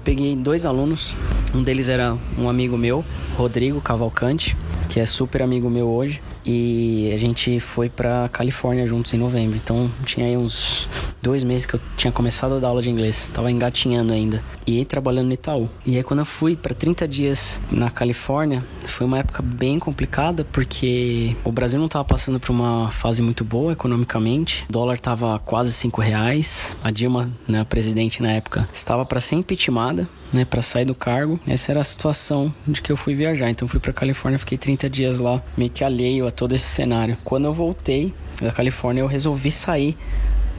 peguei 0.05 0.37
dois 0.37 0.65
alunos, 0.67 1.17
um 1.55 1.63
deles 1.63 1.89
era 1.89 2.17
um 2.39 2.49
amigo 2.49 2.77
meu, 2.77 3.05
Rodrigo 3.37 3.81
Cavalcante, 3.81 4.57
que 4.89 5.01
é 5.01 5.07
super 5.07 5.43
amigo 5.43 5.69
meu 5.69 5.89
hoje. 5.89 6.21
E 6.45 7.11
a 7.15 7.19
gente 7.19 7.61
foi 7.61 7.89
pra 7.89 8.29
Califórnia 8.33 8.87
juntos 8.87 9.13
em 9.13 9.19
novembro. 9.19 9.57
Então 9.63 9.91
tinha 10.05 10.27
aí 10.27 10.37
uns 10.37 10.89
dois 11.23 11.45
meses 11.45 11.67
que 11.67 11.75
eu 11.75 11.81
tinha 11.97 12.13
começado 12.13 12.55
a 12.55 12.59
dar 12.59 12.69
aula 12.69 12.83
de 12.83 12.91
inglês. 12.91 13.31
Tava 13.33 13.51
engatinhando 13.51 14.13
ainda. 14.13 14.43
E 14.67 14.85
trabalhando 14.85 15.27
no 15.27 15.33
Itaú. 15.33 15.69
E 15.87 15.97
aí 15.97 16.03
quando 16.03 16.21
eu 16.21 16.25
fui 16.25 16.57
para 16.57 16.75
30 16.75 17.07
dias 17.07 17.61
na 17.71 17.91
Califórnia, 17.91 18.65
foi 18.85 19.07
uma 19.07 19.19
época 19.19 19.43
bem 19.43 19.79
complicada 19.79 20.45
porque 20.45 21.37
o 21.45 21.53
Brasil 21.53 21.79
não 21.79 21.89
tava 21.89 22.05
passando 22.05 22.41
por 22.41 22.51
uma 22.51 22.91
fase 22.91 23.23
muito 23.23 23.45
boa 23.45 23.73
economicamente. 23.73 24.65
O 24.69 24.73
dólar 24.73 24.99
tava 24.99 25.39
quase 25.41 25.73
5 25.73 26.01
reais. 26.01 26.77
A 26.83 26.91
Dilma, 26.91 27.31
né, 27.47 27.61
a 27.61 27.65
presidente 27.65 28.23
na 28.23 28.33
época, 28.33 28.69
estava 28.73 29.05
para 29.05 29.21
ser 29.21 29.37
impeachmentada 29.37 30.09
né, 30.33 30.45
para 30.45 30.63
sair 30.63 30.85
do 30.85 30.95
cargo. 30.95 31.40
Essa 31.47 31.73
era 31.73 31.81
a 31.81 31.85
situação 31.85 32.55
de 32.67 32.83
que 32.83 32.93
eu 32.93 32.97
fui 32.97 33.15
viajar. 33.15 33.51
Então 33.51 33.67
fui 33.67 33.81
para 33.81 33.93
Califórnia, 33.93 34.39
fiquei 34.39 34.59
30 34.59 34.89
dias 34.91 35.19
lá, 35.19 35.43
meio 35.57 35.71
que 35.71 35.83
alheio 35.83 36.27
a 36.27 36.31
todo 36.31 36.55
esse 36.55 36.67
cenário. 36.67 37.17
Quando 37.25 37.47
eu 37.47 37.55
voltei 37.55 38.13
da 38.41 38.51
Califórnia, 38.51 39.01
eu 39.01 39.07
resolvi 39.07 39.51
sair 39.51 39.97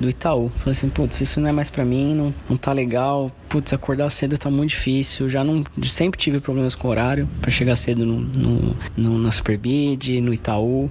do 0.01 0.09
Itaú. 0.09 0.51
Falei 0.57 0.71
assim, 0.71 0.89
putz, 0.89 1.21
isso 1.21 1.39
não 1.39 1.47
é 1.47 1.51
mais 1.51 1.69
para 1.69 1.85
mim, 1.85 2.15
não, 2.15 2.33
não 2.50 2.57
tá 2.57 2.73
legal. 2.73 3.31
Putz, 3.47 3.71
acordar 3.71 4.09
cedo 4.09 4.38
tá 4.38 4.50
muito 4.50 4.71
difícil. 4.71 5.29
Já 5.29 5.43
não 5.43 5.63
sempre 5.83 6.19
tive 6.19 6.39
problemas 6.39 6.73
com 6.73 6.88
horário 6.88 7.29
para 7.39 7.51
chegar 7.51 7.75
cedo 7.75 8.05
no, 8.05 8.19
no, 8.21 8.75
no, 8.97 9.17
na 9.19 9.31
Superbid, 9.31 10.19
no 10.19 10.33
Itaú. 10.33 10.89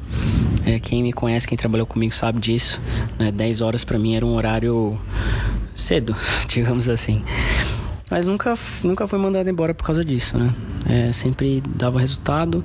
É, 0.65 0.79
quem 0.79 1.03
me 1.03 1.13
conhece, 1.13 1.49
quem 1.49 1.59
trabalhou 1.59 1.87
comigo 1.87 2.15
sabe 2.15 2.39
disso. 2.39 2.81
Né? 3.19 3.33
10 3.33 3.61
horas 3.61 3.85
para 3.85 3.99
mim 3.99 4.15
era 4.15 4.25
um 4.25 4.35
horário 4.35 4.97
cedo, 5.75 6.15
digamos 6.47 6.89
assim. 6.89 7.23
Mas 8.11 8.27
nunca, 8.27 8.59
nunca 8.83 9.07
fui 9.07 9.19
mandado 9.19 9.49
embora 9.49 9.73
por 9.73 9.85
causa 9.85 10.05
disso, 10.05 10.37
né? 10.37 10.53
É, 10.89 11.13
sempre 11.13 11.63
dava 11.77 12.01
resultado 12.01 12.65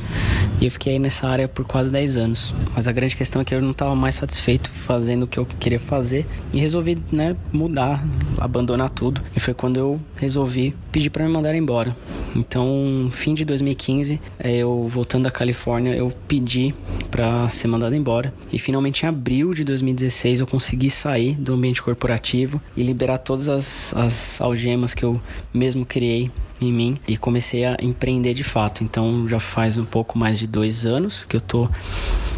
e 0.60 0.66
eu 0.66 0.72
fiquei 0.72 0.94
aí 0.94 1.00
nessa 1.00 1.28
área 1.28 1.48
por 1.48 1.66
quase 1.66 1.92
10 1.92 2.18
anos. 2.18 2.56
Mas 2.74 2.88
a 2.88 2.92
grande 2.92 3.16
questão 3.16 3.42
é 3.42 3.46
que 3.46 3.54
eu 3.54 3.62
não 3.62 3.72
estava 3.72 3.96
mais 3.96 4.16
satisfeito 4.16 4.70
fazendo 4.72 5.24
o 5.24 5.28
que 5.28 5.38
eu 5.38 5.46
queria 5.46 5.80
fazer 5.80 6.26
e 6.52 6.60
resolvi, 6.60 6.98
né, 7.12 7.36
mudar, 7.54 8.04
abandonar 8.40 8.90
tudo. 8.90 9.22
E 9.36 9.40
foi 9.40 9.54
quando 9.54 9.78
eu 9.78 10.02
resolvi 10.16 10.76
pedir 10.92 11.10
para 11.12 11.24
me 11.26 11.32
mandar 11.32 11.54
embora. 11.54 11.96
Então, 12.36 13.08
fim 13.12 13.34
de 13.34 13.46
2015, 13.46 14.20
é, 14.38 14.58
eu 14.58 14.88
voltando 14.90 15.24
da 15.24 15.32
Califórnia, 15.32 15.96
eu 15.96 16.12
pedi 16.28 16.76
para 17.10 17.48
ser 17.48 17.68
mandado 17.68 17.96
embora. 17.96 18.34
E 18.52 18.60
finalmente 18.60 19.04
em 19.04 19.08
abril 19.08 19.54
de 19.54 19.64
2016 19.64 20.42
eu 20.42 20.48
consegui 20.48 20.90
sair 20.90 21.36
do 21.36 21.54
ambiente 21.54 21.82
corporativo 21.82 22.62
e 22.76 22.84
liberar 22.84 23.20
todas 23.20 23.48
as, 23.48 23.96
as 23.96 24.42
algemas 24.42 24.94
que 24.94 25.04
eu 25.04 25.20
mesmo 25.54 25.86
criei 25.86 26.30
em 26.60 26.72
mim 26.72 26.98
e 27.08 27.18
comecei 27.18 27.66
a 27.66 27.78
empreender 27.82 28.34
de 28.34 28.44
fato. 28.44 28.84
Então 28.84 29.28
já 29.28 29.40
faz 29.40 29.78
um 29.78 29.86
pouco 29.86 30.18
mais 30.18 30.38
de 30.38 30.48
dois 30.48 30.86
anos 30.86 31.24
que 31.24 31.36
eu 31.36 31.42
tô 31.42 31.70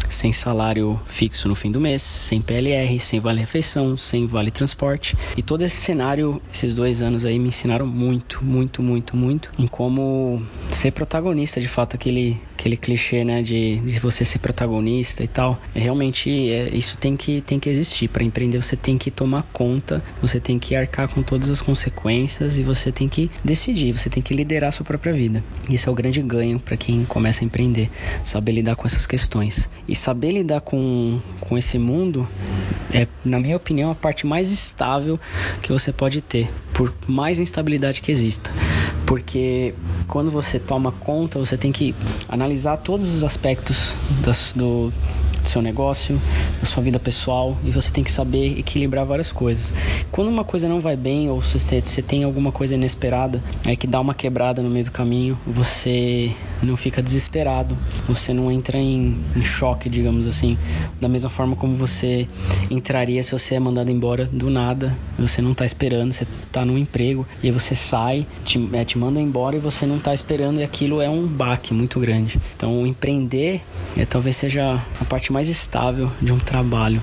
sem 0.08 0.32
salário 0.32 1.00
fixo 1.06 1.48
no 1.48 1.54
fim 1.54 1.70
do 1.70 1.80
mês, 1.80 2.02
sem 2.02 2.40
PLR, 2.40 2.98
sem 3.00 3.20
vale 3.20 3.40
refeição, 3.40 3.96
sem 3.96 4.26
vale 4.26 4.50
transporte. 4.50 5.16
E 5.36 5.42
todo 5.42 5.62
esse 5.62 5.76
cenário, 5.76 6.40
esses 6.52 6.74
dois 6.74 7.02
anos 7.02 7.24
aí 7.24 7.38
me 7.38 7.48
ensinaram 7.48 7.86
muito, 7.86 8.44
muito, 8.44 8.82
muito, 8.82 9.16
muito 9.16 9.50
em 9.58 9.66
como 9.66 10.42
ser 10.68 10.92
protagonista 10.92 11.60
de 11.60 11.68
fato 11.68 11.94
aquele 11.94 12.40
aquele 12.58 12.76
clichê, 12.76 13.24
né, 13.24 13.40
de, 13.40 13.76
de 13.76 14.00
você 14.00 14.24
ser 14.24 14.40
protagonista 14.40 15.22
e 15.22 15.28
tal. 15.28 15.60
É, 15.74 15.78
realmente 15.78 16.50
é, 16.50 16.68
isso 16.74 16.98
tem 16.98 17.16
que, 17.16 17.40
tem 17.40 17.60
que 17.60 17.68
existir. 17.68 18.08
Para 18.08 18.24
empreender 18.24 18.60
você 18.60 18.76
tem 18.76 18.98
que 18.98 19.10
tomar 19.10 19.44
conta, 19.52 20.02
você 20.20 20.40
tem 20.40 20.58
que 20.58 20.74
arcar 20.74 21.08
com 21.08 21.22
todas 21.22 21.50
as 21.50 21.62
consequências 21.62 22.58
e 22.58 22.62
você 22.64 22.90
tem 22.90 23.08
que 23.08 23.30
decidir, 23.44 23.92
você 23.92 24.10
tem 24.10 24.22
que 24.22 24.34
liderar 24.34 24.68
a 24.68 24.72
sua 24.72 24.84
própria 24.84 25.12
vida. 25.12 25.42
E 25.68 25.76
esse 25.76 25.88
é 25.88 25.92
o 25.92 25.94
grande 25.94 26.20
ganho 26.20 26.58
para 26.58 26.76
quem 26.76 27.04
começa 27.04 27.44
a 27.44 27.46
empreender, 27.46 27.88
saber 28.24 28.52
lidar 28.52 28.74
com 28.74 28.86
essas 28.86 29.06
questões. 29.06 29.70
E 29.86 29.94
saber 29.98 30.32
lidar 30.32 30.60
com, 30.60 31.20
com 31.40 31.58
esse 31.58 31.78
mundo 31.78 32.26
é, 32.92 33.06
na 33.24 33.38
minha 33.38 33.56
opinião, 33.56 33.90
a 33.90 33.94
parte 33.94 34.26
mais 34.26 34.50
estável 34.50 35.20
que 35.62 35.70
você 35.72 35.92
pode 35.92 36.20
ter, 36.20 36.50
por 36.72 36.92
mais 37.06 37.38
instabilidade 37.38 38.00
que 38.00 38.10
exista. 38.10 38.50
Porque 39.06 39.74
quando 40.06 40.30
você 40.30 40.58
toma 40.58 40.92
conta, 40.92 41.38
você 41.38 41.56
tem 41.56 41.72
que 41.72 41.94
analisar 42.28 42.78
todos 42.78 43.06
os 43.06 43.22
aspectos 43.22 43.94
das, 44.24 44.52
do, 44.54 44.92
do 45.42 45.48
seu 45.48 45.60
negócio, 45.60 46.20
da 46.60 46.66
sua 46.66 46.82
vida 46.82 46.98
pessoal 46.98 47.56
e 47.64 47.70
você 47.70 47.90
tem 47.90 48.04
que 48.04 48.12
saber 48.12 48.58
equilibrar 48.58 49.04
várias 49.04 49.32
coisas. 49.32 49.74
Quando 50.10 50.28
uma 50.28 50.44
coisa 50.44 50.68
não 50.68 50.80
vai 50.80 50.96
bem 50.96 51.28
ou 51.28 51.40
você, 51.40 51.58
você 51.58 52.02
tem 52.02 52.24
alguma 52.24 52.52
coisa 52.52 52.74
inesperada 52.74 53.42
é 53.66 53.76
que 53.76 53.86
dá 53.86 54.00
uma 54.00 54.14
quebrada 54.14 54.62
no 54.62 54.70
meio 54.70 54.86
do 54.86 54.90
caminho, 54.90 55.38
você 55.46 56.32
não 56.62 56.76
fica 56.76 57.02
desesperado, 57.02 57.76
você 58.06 58.32
não 58.32 58.50
entra 58.50 58.78
em, 58.78 59.16
em 59.36 59.44
choque, 59.44 59.88
digamos 59.88 60.26
assim, 60.26 60.58
da 61.00 61.08
mesma 61.08 61.30
forma 61.30 61.56
como 61.56 61.74
você 61.74 62.28
entraria 62.70 63.22
se 63.22 63.32
você 63.32 63.54
é 63.54 63.60
mandado 63.60 63.90
embora 63.90 64.26
do 64.26 64.50
nada, 64.50 64.96
você 65.18 65.40
não 65.40 65.54
tá 65.54 65.64
esperando, 65.64 66.12
você 66.12 66.26
tá 66.50 66.64
num 66.64 66.78
emprego 66.78 67.26
e 67.42 67.46
aí 67.46 67.52
você 67.52 67.74
sai, 67.74 68.26
te, 68.44 68.68
é, 68.72 68.84
te 68.84 68.98
mandam 68.98 69.22
embora 69.22 69.56
e 69.56 69.58
você 69.58 69.86
não 69.86 69.98
tá 69.98 70.12
esperando 70.12 70.60
e 70.60 70.62
aquilo 70.62 71.00
é 71.00 71.08
um 71.08 71.26
baque 71.26 71.72
muito 71.72 72.00
grande. 72.00 72.40
Então 72.56 72.86
empreender 72.86 73.62
é, 73.96 74.04
talvez 74.04 74.36
seja 74.36 74.82
a 75.00 75.04
parte 75.04 75.32
mais 75.32 75.48
estável 75.48 76.10
de 76.20 76.32
um 76.32 76.38
trabalho, 76.38 77.00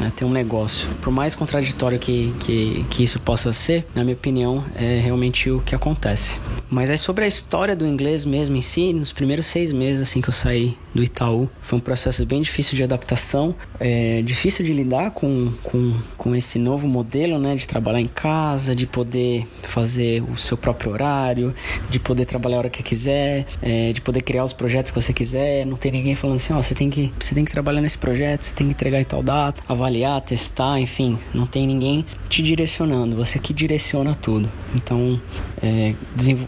né, 0.00 0.12
ter 0.14 0.24
um 0.24 0.30
negócio. 0.30 0.88
Por 1.00 1.12
mais 1.12 1.34
contraditório 1.34 1.98
que, 1.98 2.34
que, 2.40 2.84
que 2.90 3.02
isso 3.02 3.18
possa 3.20 3.52
ser, 3.52 3.86
na 3.94 4.02
minha 4.02 4.14
opinião, 4.14 4.64
é 4.74 5.00
realmente 5.00 5.50
o 5.50 5.60
que 5.60 5.74
acontece. 5.74 6.40
Mas 6.70 6.90
aí 6.90 6.98
sobre 6.98 7.24
a 7.24 7.28
história 7.28 7.74
do 7.74 7.86
inglês 7.86 8.24
mesmo 8.24 8.56
em 8.56 8.60
si, 8.60 8.92
nos 8.92 9.12
primeiros 9.12 9.46
seis 9.46 9.72
meses 9.72 10.02
assim 10.02 10.20
que 10.20 10.28
eu 10.28 10.34
saí 10.34 10.76
do 10.98 11.04
Itaú, 11.04 11.48
foi 11.60 11.78
um 11.78 11.80
processo 11.80 12.26
bem 12.26 12.42
difícil 12.42 12.74
de 12.76 12.82
adaptação, 12.82 13.54
é, 13.78 14.20
difícil 14.22 14.64
de 14.64 14.72
lidar 14.72 15.12
com, 15.12 15.52
com, 15.62 15.94
com 16.16 16.34
esse 16.34 16.58
novo 16.58 16.88
modelo, 16.88 17.38
né, 17.38 17.54
de 17.54 17.68
trabalhar 17.68 18.00
em 18.00 18.04
casa, 18.04 18.74
de 18.74 18.84
poder 18.84 19.46
fazer 19.62 20.24
o 20.24 20.36
seu 20.36 20.56
próprio 20.56 20.90
horário, 20.90 21.54
de 21.88 22.00
poder 22.00 22.26
trabalhar 22.26 22.56
a 22.56 22.58
hora 22.58 22.70
que 22.70 22.82
quiser, 22.82 23.46
é, 23.62 23.92
de 23.92 24.00
poder 24.00 24.22
criar 24.22 24.42
os 24.42 24.52
projetos 24.52 24.90
que 24.90 25.00
você 25.00 25.12
quiser, 25.12 25.64
não 25.64 25.76
tem 25.76 25.92
ninguém 25.92 26.16
falando 26.16 26.38
assim, 26.38 26.52
ó, 26.52 26.60
você 26.60 26.74
tem 26.74 26.90
que 26.90 27.12
você 27.18 27.32
tem 27.32 27.44
que 27.44 27.52
trabalhar 27.52 27.80
nesse 27.80 27.98
projeto, 27.98 28.42
você 28.42 28.54
tem 28.54 28.66
que 28.66 28.72
entregar 28.72 29.00
em 29.00 29.04
tal 29.04 29.22
data, 29.22 29.62
avaliar, 29.68 30.20
testar, 30.20 30.80
enfim, 30.80 31.16
não 31.32 31.46
tem 31.46 31.64
ninguém 31.64 32.04
te 32.28 32.42
direcionando, 32.42 33.14
você 33.14 33.38
que 33.38 33.52
direciona 33.52 34.16
tudo. 34.16 34.50
Então, 34.74 35.20
é, 35.62 35.94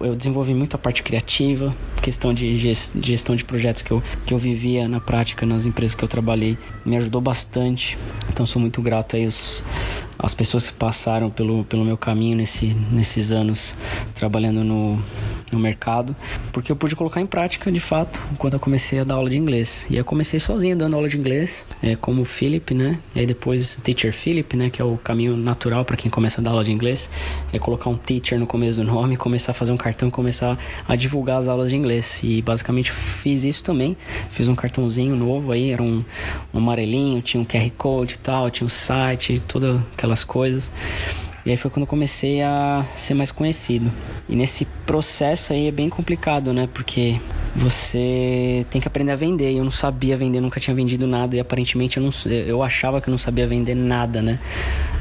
eu 0.01 0.17
desenvolvi 0.17 0.55
muito 0.55 0.75
a 0.75 0.79
parte 0.79 1.05
criativa, 1.05 1.73
questão 2.01 2.33
de 2.33 2.57
gestão 2.57 3.37
de 3.37 3.45
projetos 3.45 3.83
que 3.83 3.91
eu, 3.91 4.03
que 4.27 4.35
eu 4.35 4.39
vivia 4.39 4.89
na 4.89 5.01
prática 5.01 5.47
nas 5.47 5.67
empresas 5.67 5.95
que 5.95 6.03
eu 6.03 6.09
trabalhei, 6.09 6.59
me 6.85 6.97
ajudou 6.97 7.21
bastante. 7.21 7.97
Então, 8.29 8.45
sou 8.47 8.61
muito 8.61 8.81
grato 8.83 9.17
aí 9.17 9.27
os, 9.27 9.63
as 10.19 10.35
pessoas 10.35 10.71
que 10.71 10.77
passaram 10.77 11.31
pelo, 11.31 11.65
pelo 11.65 11.85
meu 11.85 11.97
caminho 11.97 12.37
nesse, 12.37 12.77
nesses 12.91 13.33
anos 13.33 13.75
trabalhando 14.15 14.65
no, 14.65 15.03
no 15.51 15.59
mercado, 15.59 16.15
porque 16.53 16.71
eu 16.71 16.77
pude 16.77 16.95
colocar 16.95 17.21
em 17.21 17.27
prática 17.27 17.71
de 17.71 17.81
fato 17.81 18.21
quando 18.39 18.55
eu 18.55 18.61
comecei 18.61 19.01
a 19.01 19.05
dar 19.05 19.15
aula 19.15 19.31
de 19.31 19.37
inglês. 19.37 19.87
E 19.91 19.97
eu 19.97 20.05
comecei 20.05 20.39
sozinho 20.39 20.77
dando 20.77 20.95
aula 20.95 21.09
de 21.09 21.17
inglês, 21.17 21.67
é, 21.83 21.97
como 21.97 22.25
Philip, 22.25 22.75
né? 22.75 22.99
E 23.15 23.21
aí 23.21 23.27
depois 23.27 23.77
Teacher 23.83 24.13
Philip, 24.13 24.57
né? 24.57 24.71
Que 24.71 24.81
é 24.81 24.85
o 24.85 24.97
caminho 24.97 25.37
natural 25.37 25.85
para 25.85 25.97
quem 25.97 26.11
começa 26.11 26.41
a 26.41 26.45
dar 26.45 26.51
aula 26.51 26.65
de 26.65 26.73
inglês, 26.73 27.11
é 27.53 27.59
colocar 27.59 27.91
um 27.91 27.97
teacher 27.97 28.39
no 28.39 28.47
começo 28.47 28.81
do 28.81 28.87
nome, 28.87 29.17
começar 29.17 29.53
a 29.53 29.55
fazer 29.55 29.73
um 29.73 29.77
cartão 29.77 30.09
e 30.09 30.11
começar 30.11 30.59
a 30.87 30.97
divulgar 30.97 31.39
as 31.39 31.49
aulas 31.49 31.71
de 31.71 31.77
inglês. 31.77 32.21
E 32.23 32.43
basicamente 32.43 32.93
fiz 32.93 33.45
isso 33.45 33.63
também. 33.65 33.97
Fiz 34.29 34.49
um 34.49 34.55
cartãozinho 34.55 35.17
novo 35.17 35.53
aí, 35.53 35.71
era 35.71 35.83
um, 35.83 36.05
um 36.53 36.59
amarelinho, 36.59 37.23
tinha 37.23 37.41
um 37.41 37.45
QR 37.45 37.71
Code 37.77 38.15
e 38.15 38.19
tal, 38.19 38.51
tinha 38.51 38.67
um 38.67 38.71
site, 38.71 39.43
todas 39.47 39.81
aquelas 39.93 40.25
coisas. 40.25 40.71
E 41.45 41.51
aí 41.51 41.57
foi 41.57 41.71
quando 41.71 41.83
eu 41.83 41.87
comecei 41.87 42.43
a 42.43 42.85
ser 42.95 43.15
mais 43.15 43.33
conhecido. 43.33 43.91
E 44.29 44.37
nesse 44.37 44.67
processo 44.87 45.53
aí 45.53 45.69
é 45.69 45.71
bem 45.71 45.89
complicado, 45.89 46.53
né? 46.53 46.69
Porque 46.73 47.19
você 47.57 48.67
tem 48.71 48.81
que 48.81 48.87
aprender 48.87 49.13
a 49.13 49.17
vender. 49.17 49.53
Eu 49.57 49.65
não 49.65 49.71
sabia 49.71 50.17
vender, 50.17 50.41
nunca 50.41 50.61
tinha 50.61 50.75
vendido 50.75 51.07
nada 51.07 51.37
e 51.37 51.41
aparentemente 51.41 51.97
eu, 51.97 52.03
não, 52.03 52.11
eu 52.31 52.63
achava 52.63 53.01
que 53.01 53.09
eu 53.09 53.13
não 53.13 53.19
sabia 53.19 53.47
vender 53.47 53.75
nada, 53.75 54.21
né? 54.21 54.39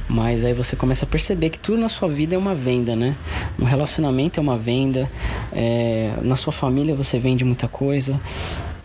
Mas 0.07 0.43
aí 0.43 0.53
você 0.53 0.75
começa 0.75 1.05
a 1.05 1.07
perceber 1.07 1.49
que 1.49 1.59
tudo 1.59 1.77
na 1.77 1.89
sua 1.89 2.07
vida 2.07 2.33
é 2.33 2.37
uma 2.37 2.55
venda, 2.55 2.95
né? 2.95 3.15
Um 3.59 3.65
relacionamento 3.65 4.39
é 4.39 4.41
uma 4.41 4.57
venda, 4.57 5.09
é, 5.51 6.13
na 6.21 6.35
sua 6.35 6.51
família 6.51 6.95
você 6.95 7.19
vende 7.19 7.43
muita 7.43 7.67
coisa, 7.67 8.19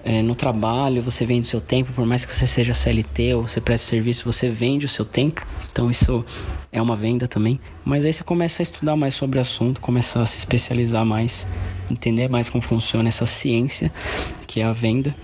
é, 0.05 0.21
no 0.21 0.35
trabalho 0.35 1.01
você 1.01 1.25
vende 1.25 1.47
o 1.47 1.51
seu 1.51 1.63
tempo, 1.63 1.91
por 1.93 2.05
mais 2.05 2.27
que 2.27 2.37
você 2.37 2.47
seja 2.47 2.75
CLT 2.75 3.35
ou 3.35 3.49
você 3.49 3.61
preste 3.61 3.87
serviço, 3.87 4.31
você 4.31 4.51
vende 4.51 4.85
o 4.85 4.89
seu 4.89 5.05
tempo. 5.05 5.43
Então 5.73 5.91
isso 5.91 6.23
é 6.71 6.81
uma 6.81 6.95
venda 6.95 7.27
também. 7.27 7.59
Mas 7.85 8.05
aí 8.05 8.13
você 8.13 8.23
começa 8.23 8.61
a 8.61 8.65
estudar 8.65 8.97
mais 8.97 9.15
sobre 9.15 9.39
o 9.39 9.41
assunto, 9.41 9.81
começa 9.81 10.21
a 10.21 10.27
se 10.27 10.37
especializar 10.37 11.07
mais, 11.07 11.47
entender 11.91 12.29
mais 12.29 12.51
como 12.51 12.63
funciona 12.63 13.09
essa 13.09 13.25
ciência 13.25 13.91
que 14.47 14.61
é 14.61 14.65
a 14.65 14.73
venda, 14.73 15.17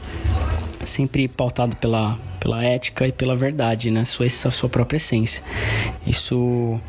sempre 0.84 1.28
pautado 1.28 1.76
pela 1.76 2.18
pela 2.40 2.64
ética 2.64 3.06
e 3.06 3.12
pela 3.12 3.37
verdade, 3.37 3.90
né? 3.90 4.02
Sua, 4.06 4.26
sua 4.30 4.68
própria 4.68 4.96
essência. 4.96 5.42
Isso 6.06 6.80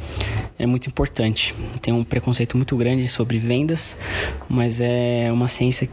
é 0.58 0.66
muito 0.66 0.88
importante. 0.88 1.54
Tem 1.82 1.94
um 1.94 2.06
preconceito 2.06 2.56
muito 2.56 2.78
grande 2.78 3.06
sobre 3.10 3.38
vendas, 3.38 3.98
mas 4.48 4.80
é 4.80 5.30
uma 5.30 5.50
ciência 5.50 5.90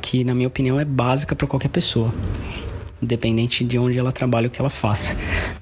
que, 0.00 0.24
na 0.24 0.34
minha 0.34 0.48
opinião, 0.48 0.78
é 0.78 0.84
básica 0.84 1.34
para 1.34 1.46
qualquer 1.46 1.68
pessoa 1.68 2.12
independente 3.02 3.64
de 3.64 3.78
onde 3.78 3.98
ela 3.98 4.12
trabalha, 4.12 4.46
o 4.46 4.50
que 4.50 4.60
ela 4.60 4.70
faça, 4.70 5.16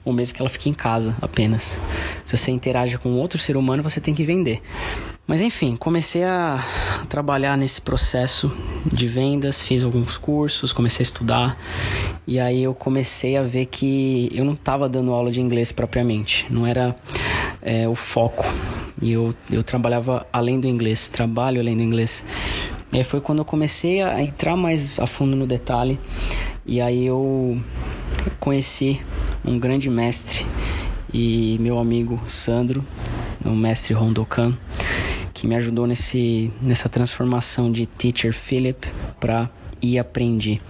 ou 0.05 0.13
mesmo 0.13 0.35
que 0.35 0.43
ela 0.43 0.49
fique 0.51 0.69
em 0.69 0.75
casa 0.75 1.17
apenas. 1.23 1.81
Se 2.27 2.37
você 2.37 2.51
interage 2.51 2.99
com 2.99 3.15
outro 3.15 3.39
ser 3.39 3.57
humano, 3.57 3.83
você 3.83 3.99
tem 3.99 4.15
que 4.15 4.25
vender. 4.25 4.61
Mas 5.27 5.41
enfim, 5.41 5.77
comecei 5.77 6.25
a 6.25 6.63
trabalhar 7.09 7.57
nesse 7.57 7.81
processo 7.81 8.53
de 8.85 9.07
vendas, 9.07 9.63
fiz 9.63 9.85
alguns 9.85 10.19
cursos, 10.19 10.73
comecei 10.73 11.03
a 11.03 11.05
estudar 11.05 11.59
e 12.27 12.41
aí 12.41 12.65
eu 12.65 12.75
comecei 12.75 13.37
a 13.37 13.43
ver 13.43 13.67
que 13.67 14.29
eu 14.33 14.45
não 14.45 14.55
estava 14.55 14.89
dando 14.89 15.13
aula 15.13 15.31
de 15.31 15.41
inglês 15.41 15.71
propriamente, 15.71 16.47
não 16.51 16.67
era 16.67 16.97
é, 17.63 17.89
o 17.89 17.95
foco. 17.95 18.45
E 19.01 19.13
eu, 19.13 19.33
eu 19.51 19.63
trabalhava 19.63 20.27
além 20.33 20.59
do 20.59 20.67
inglês, 20.67 21.09
trabalho 21.09 21.61
além 21.61 21.77
do 21.77 21.83
inglês. 21.83 22.25
E 22.93 22.99
aí 22.99 23.05
foi 23.05 23.21
quando 23.21 23.39
eu 23.39 23.45
comecei 23.45 24.03
a 24.03 24.21
entrar 24.21 24.57
mais 24.57 24.99
a 24.99 25.07
fundo 25.07 25.37
no 25.37 25.47
detalhe 25.47 25.99
e 26.67 26.81
aí 26.81 27.07
eu 27.07 27.61
conheci 28.41 29.01
um 29.45 29.59
grande 29.59 29.89
mestre 29.89 30.45
e 31.15 31.57
meu 31.61 31.79
amigo 31.79 32.21
Sandro, 32.27 32.85
o 33.45 33.51
mestre 33.51 33.95
Rondokan, 33.95 34.57
que 35.33 35.47
me 35.47 35.55
ajudou 35.55 35.87
nesse, 35.87 36.51
nessa 36.61 36.89
transformação 36.89 37.71
de 37.71 37.87
Teacher 37.87 38.33
Philip 38.33 38.89
para 39.21 39.49
e 39.81 39.99
aprendi. 39.99 40.61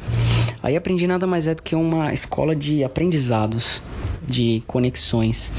Aí 0.62 0.77
aprendi 0.77 1.07
nada 1.07 1.27
mais 1.27 1.49
é 1.49 1.55
do 1.55 1.62
que 1.62 1.75
uma 1.75 2.12
escola 2.12 2.55
de 2.55 2.85
aprendizados, 2.85 3.83
de 4.29 4.62
conexões, 4.67 5.50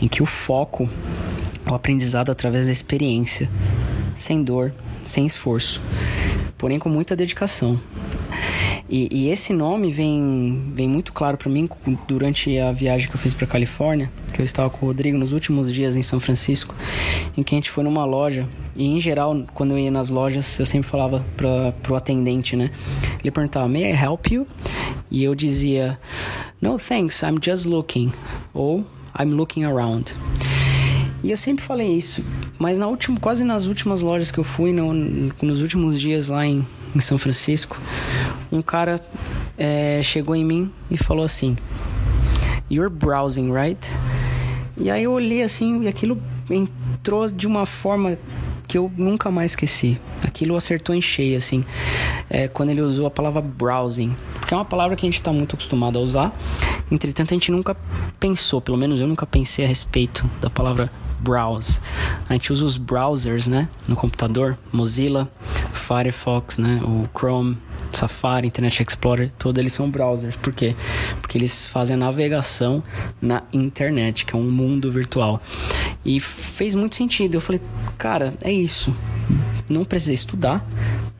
em 0.00 0.06
que 0.06 0.22
o 0.22 0.26
foco 0.26 0.88
é 1.66 1.70
o 1.70 1.74
aprendizado 1.74 2.30
através 2.30 2.66
da 2.66 2.72
experiência, 2.72 3.50
sem 4.16 4.42
dor, 4.42 4.72
sem 5.04 5.26
esforço, 5.26 5.80
porém 6.58 6.78
com 6.78 6.88
muita 6.88 7.14
dedicação. 7.14 7.78
E, 8.88 9.08
e 9.10 9.28
esse 9.30 9.52
nome 9.52 9.90
vem, 9.90 10.70
vem 10.74 10.88
muito 10.88 11.12
claro 11.12 11.38
para 11.38 11.50
mim 11.50 11.68
durante 12.06 12.58
a 12.58 12.70
viagem 12.70 13.08
que 13.08 13.14
eu 13.14 13.20
fiz 13.20 13.32
para 13.32 13.46
Califórnia, 13.46 14.12
que 14.32 14.40
eu 14.40 14.44
estava 14.44 14.68
com 14.68 14.84
o 14.84 14.88
Rodrigo 14.88 15.16
nos 15.16 15.32
últimos 15.32 15.72
dias 15.72 15.96
em 15.96 16.02
São 16.02 16.20
Francisco, 16.20 16.74
em 17.36 17.42
que 17.42 17.54
a 17.54 17.56
gente 17.56 17.70
foi 17.70 17.82
numa 17.82 18.04
loja 18.04 18.46
e 18.76 18.86
em 18.86 19.00
geral 19.00 19.44
quando 19.54 19.72
eu 19.72 19.78
ia 19.78 19.90
nas 19.90 20.10
lojas 20.10 20.58
eu 20.58 20.66
sempre 20.66 20.88
falava 20.88 21.24
para 21.36 21.72
pro 21.82 21.94
atendente, 21.94 22.56
né? 22.56 22.70
Ele 23.20 23.30
perguntava: 23.30 23.66
"May 23.68 23.90
I 23.90 23.96
help 23.96 24.26
you?" 24.30 24.46
E 25.10 25.24
eu 25.24 25.34
dizia: 25.34 25.98
"No, 26.60 26.78
thanks. 26.78 27.22
I'm 27.22 27.38
just 27.42 27.64
looking." 27.64 28.12
Ou 28.52 28.84
"I'm 29.18 29.30
looking 29.30 29.64
around." 29.64 30.14
E 31.24 31.30
eu 31.30 31.38
sempre 31.38 31.64
falei 31.64 31.90
isso, 31.90 32.22
mas 32.58 32.76
na 32.76 32.86
última, 32.86 33.18
quase 33.18 33.44
nas 33.44 33.64
últimas 33.64 34.02
lojas 34.02 34.30
que 34.30 34.36
eu 34.36 34.44
fui, 34.44 34.74
no, 34.74 34.92
nos 34.92 35.62
últimos 35.62 35.98
dias 35.98 36.28
lá 36.28 36.44
em, 36.44 36.66
em 36.94 37.00
São 37.00 37.16
Francisco, 37.16 37.80
um 38.52 38.60
cara 38.60 39.02
é, 39.56 40.02
chegou 40.02 40.36
em 40.36 40.44
mim 40.44 40.70
e 40.90 40.98
falou 40.98 41.24
assim: 41.24 41.56
You're 42.70 42.94
browsing, 42.94 43.50
right? 43.50 43.90
E 44.76 44.90
aí 44.90 45.04
eu 45.04 45.12
olhei 45.12 45.42
assim 45.42 45.84
e 45.84 45.88
aquilo 45.88 46.22
entrou 46.50 47.26
de 47.30 47.46
uma 47.46 47.64
forma 47.64 48.18
que 48.68 48.76
eu 48.76 48.92
nunca 48.94 49.30
mais 49.30 49.52
esqueci. 49.52 49.98
Aquilo 50.22 50.54
acertou 50.56 50.94
em 50.94 51.00
cheio, 51.00 51.38
assim, 51.38 51.64
é, 52.28 52.48
quando 52.48 52.68
ele 52.68 52.82
usou 52.82 53.06
a 53.06 53.10
palavra 53.10 53.40
browsing, 53.40 54.14
porque 54.38 54.52
é 54.52 54.56
uma 54.58 54.64
palavra 54.66 54.94
que 54.94 55.06
a 55.06 55.08
gente 55.08 55.20
está 55.20 55.32
muito 55.32 55.54
acostumado 55.54 55.98
a 55.98 56.02
usar. 56.02 56.38
Entretanto, 56.90 57.32
a 57.32 57.34
gente 57.34 57.50
nunca 57.50 57.74
pensou, 58.20 58.60
pelo 58.60 58.76
menos 58.76 59.00
eu 59.00 59.06
nunca 59.06 59.24
pensei 59.24 59.64
a 59.64 59.68
respeito 59.68 60.28
da 60.38 60.50
palavra 60.50 60.92
browse. 61.24 61.80
A 62.28 62.34
gente 62.34 62.52
usa 62.52 62.64
os 62.64 62.76
browsers, 62.76 63.48
né, 63.48 63.68
no 63.88 63.96
computador, 63.96 64.58
Mozilla, 64.72 65.30
Firefox, 65.72 66.58
né, 66.58 66.80
o 66.84 67.08
Chrome, 67.18 67.56
Safari, 67.90 68.48
Internet 68.48 68.82
Explorer, 68.82 69.32
todos 69.38 69.58
eles 69.58 69.72
são 69.72 69.90
browsers. 69.90 70.36
Por 70.36 70.52
quê? 70.52 70.74
Porque 71.20 71.38
eles 71.38 71.66
fazem 71.66 71.94
a 71.94 71.96
navegação 71.96 72.82
na 73.20 73.42
internet, 73.52 74.24
que 74.24 74.34
é 74.34 74.38
um 74.38 74.50
mundo 74.50 74.90
virtual. 74.90 75.40
E 76.04 76.20
fez 76.20 76.74
muito 76.74 76.94
sentido. 76.94 77.36
Eu 77.36 77.40
falei, 77.40 77.60
cara, 77.96 78.34
é 78.42 78.52
isso. 78.52 78.94
Não 79.68 79.84
precisei 79.84 80.14
estudar, 80.14 80.66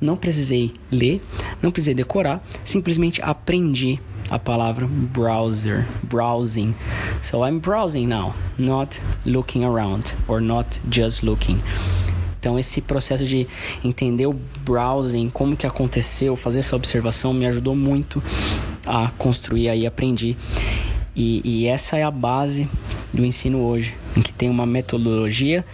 não 0.01 0.17
precisei 0.17 0.73
ler, 0.91 1.23
não 1.63 1.71
precisei 1.71 1.95
decorar, 1.95 2.45
simplesmente 2.63 3.23
aprendi 3.23 3.99
a 4.35 4.39
palavra 4.39 4.85
browser, 4.89 5.87
browsing. 6.03 6.75
So 7.23 7.45
I'm 7.45 7.61
browsing 7.61 8.09
now, 8.09 8.35
not 8.59 9.01
looking 9.25 9.65
around 9.65 10.17
or 10.27 10.41
not 10.41 10.81
just 10.91 11.23
looking. 11.23 11.63
Então 12.41 12.59
esse 12.59 12.81
processo 12.81 13.25
de 13.25 13.47
entender 13.85 14.27
o 14.27 14.35
browsing, 14.65 15.31
como 15.31 15.57
que 15.57 15.67
aconteceu, 15.67 16.35
fazer 16.35 16.59
essa 16.59 16.75
observação 16.75 17.33
me 17.33 17.47
ajudou 17.47 17.77
muito 17.77 18.21
a 18.85 19.09
construir 19.17 19.69
aí 19.69 19.87
aprendi. 19.87 20.37
E, 21.15 21.41
e 21.45 21.67
essa 21.69 21.97
é 21.97 22.03
a 22.03 22.11
base 22.11 22.69
do 23.13 23.25
ensino 23.25 23.61
hoje, 23.61 23.95
em 24.17 24.21
que 24.21 24.33
tem 24.33 24.51
uma 24.51 24.67
metodologia 24.67 25.65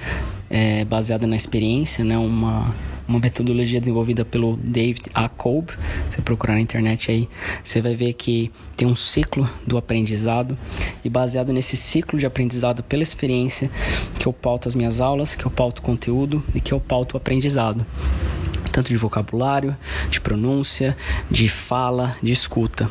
é, 0.50 0.84
baseada 0.84 1.26
na 1.26 1.34
experiência, 1.34 2.04
né? 2.04 2.18
Uma 2.18 2.74
uma 3.10 3.18
metodologia 3.18 3.80
desenvolvida 3.80 4.24
pelo 4.24 4.56
David 4.56 5.02
A. 5.12 5.28
Kolb. 5.28 5.70
Você 6.08 6.22
procurar 6.22 6.54
na 6.54 6.60
internet 6.60 7.10
aí, 7.10 7.28
você 7.62 7.82
vai 7.82 7.94
ver 7.94 8.12
que 8.12 8.50
tem 8.76 8.86
um 8.86 8.94
ciclo 8.94 9.48
do 9.66 9.76
aprendizado 9.76 10.56
e 11.04 11.10
baseado 11.10 11.52
nesse 11.52 11.76
ciclo 11.76 12.18
de 12.18 12.24
aprendizado 12.24 12.82
pela 12.84 13.02
experiência 13.02 13.70
que 14.18 14.26
eu 14.26 14.32
pauto 14.32 14.68
as 14.68 14.74
minhas 14.74 15.00
aulas, 15.00 15.34
que 15.34 15.44
eu 15.44 15.50
pauto 15.50 15.82
o 15.82 15.84
conteúdo 15.84 16.42
e 16.54 16.60
que 16.60 16.72
eu 16.72 16.80
pauto 16.80 17.16
o 17.16 17.18
aprendizado 17.18 17.84
tanto 18.72 18.86
de 18.86 18.96
vocabulário, 18.96 19.76
de 20.08 20.20
pronúncia, 20.20 20.96
de 21.28 21.48
fala, 21.48 22.16
de 22.22 22.32
escuta. 22.32 22.88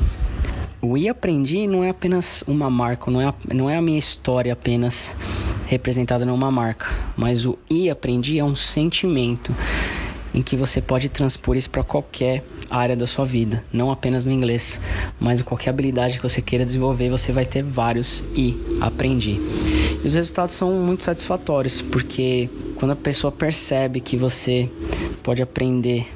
O 0.82 0.98
I 0.98 1.08
aprendi 1.08 1.68
não 1.68 1.86
é 1.86 1.90
apenas 1.90 2.44
uma 2.46 2.70
marca, 2.70 3.10
não 3.10 3.22
é, 3.22 3.34
não 3.54 3.70
é 3.70 3.78
a 3.78 3.82
minha 3.82 3.98
história 3.98 4.52
apenas 4.52 5.16
representada 5.70 6.26
numa 6.26 6.52
marca, 6.52 6.88
mas 7.16 7.46
o 7.46 7.58
I 7.70 7.90
aprendi 7.90 8.40
é 8.40 8.44
um 8.44 8.56
sentimento 8.56 9.56
em 10.34 10.42
que 10.42 10.56
você 10.56 10.82
pode 10.82 11.10
transpor 11.10 11.58
isso 11.58 11.70
para 11.70 11.84
qualquer 11.84 12.44
área 12.70 12.96
da 12.96 13.08
sua 13.08 13.26
vida, 13.26 13.64
não 13.74 13.92
apenas 13.92 14.26
no 14.26 14.32
inglês, 14.32 14.80
mas 15.20 15.42
qualquer 15.42 15.72
habilidade 15.72 16.18
que 16.18 16.24
você 16.24 16.42
queira 16.42 16.66
desenvolver, 16.66 17.10
você 17.10 17.32
vai 17.32 17.46
ter 17.46 17.64
vários 17.64 18.24
e 18.36 18.58
aprendi. 18.80 19.40
E 20.04 20.08
os 20.08 20.14
resultados 20.14 20.56
são 20.56 20.72
muito 20.74 21.04
satisfatórios, 21.04 21.82
porque 21.82 22.50
quando 22.76 22.92
a 22.92 22.96
pessoa 22.96 23.32
percebe 23.32 24.00
que 24.00 24.16
você 24.16 24.70
pode 25.24 25.42
aprender 25.42 26.08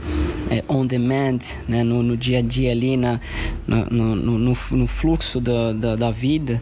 é, 0.49 0.63
on 0.69 0.86
demand, 0.86 1.39
né, 1.67 1.84
no, 1.84 2.04
no, 2.04 2.15
dia 2.15 2.39
a 2.39 2.41
dia 2.41 2.71
ali, 2.71 2.95
na, 2.95 3.19
na 3.67 3.86
no, 3.89 4.15
no, 4.15 4.58
no, 4.71 4.88
fluxo 4.88 5.41
da, 5.41 5.73
da, 5.73 5.95
da 5.95 6.12
vida, 6.12 6.62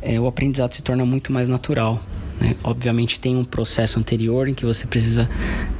é, 0.00 0.20
o 0.20 0.26
aprendizado 0.26 0.72
se 0.72 0.82
torna 0.82 1.04
muito 1.04 1.32
mais 1.32 1.48
natural. 1.48 2.00
Né? 2.42 2.56
Obviamente 2.64 3.20
tem 3.20 3.36
um 3.36 3.44
processo 3.44 4.00
anterior 4.00 4.48
em 4.48 4.54
que 4.54 4.66
você 4.66 4.84
precisa 4.84 5.30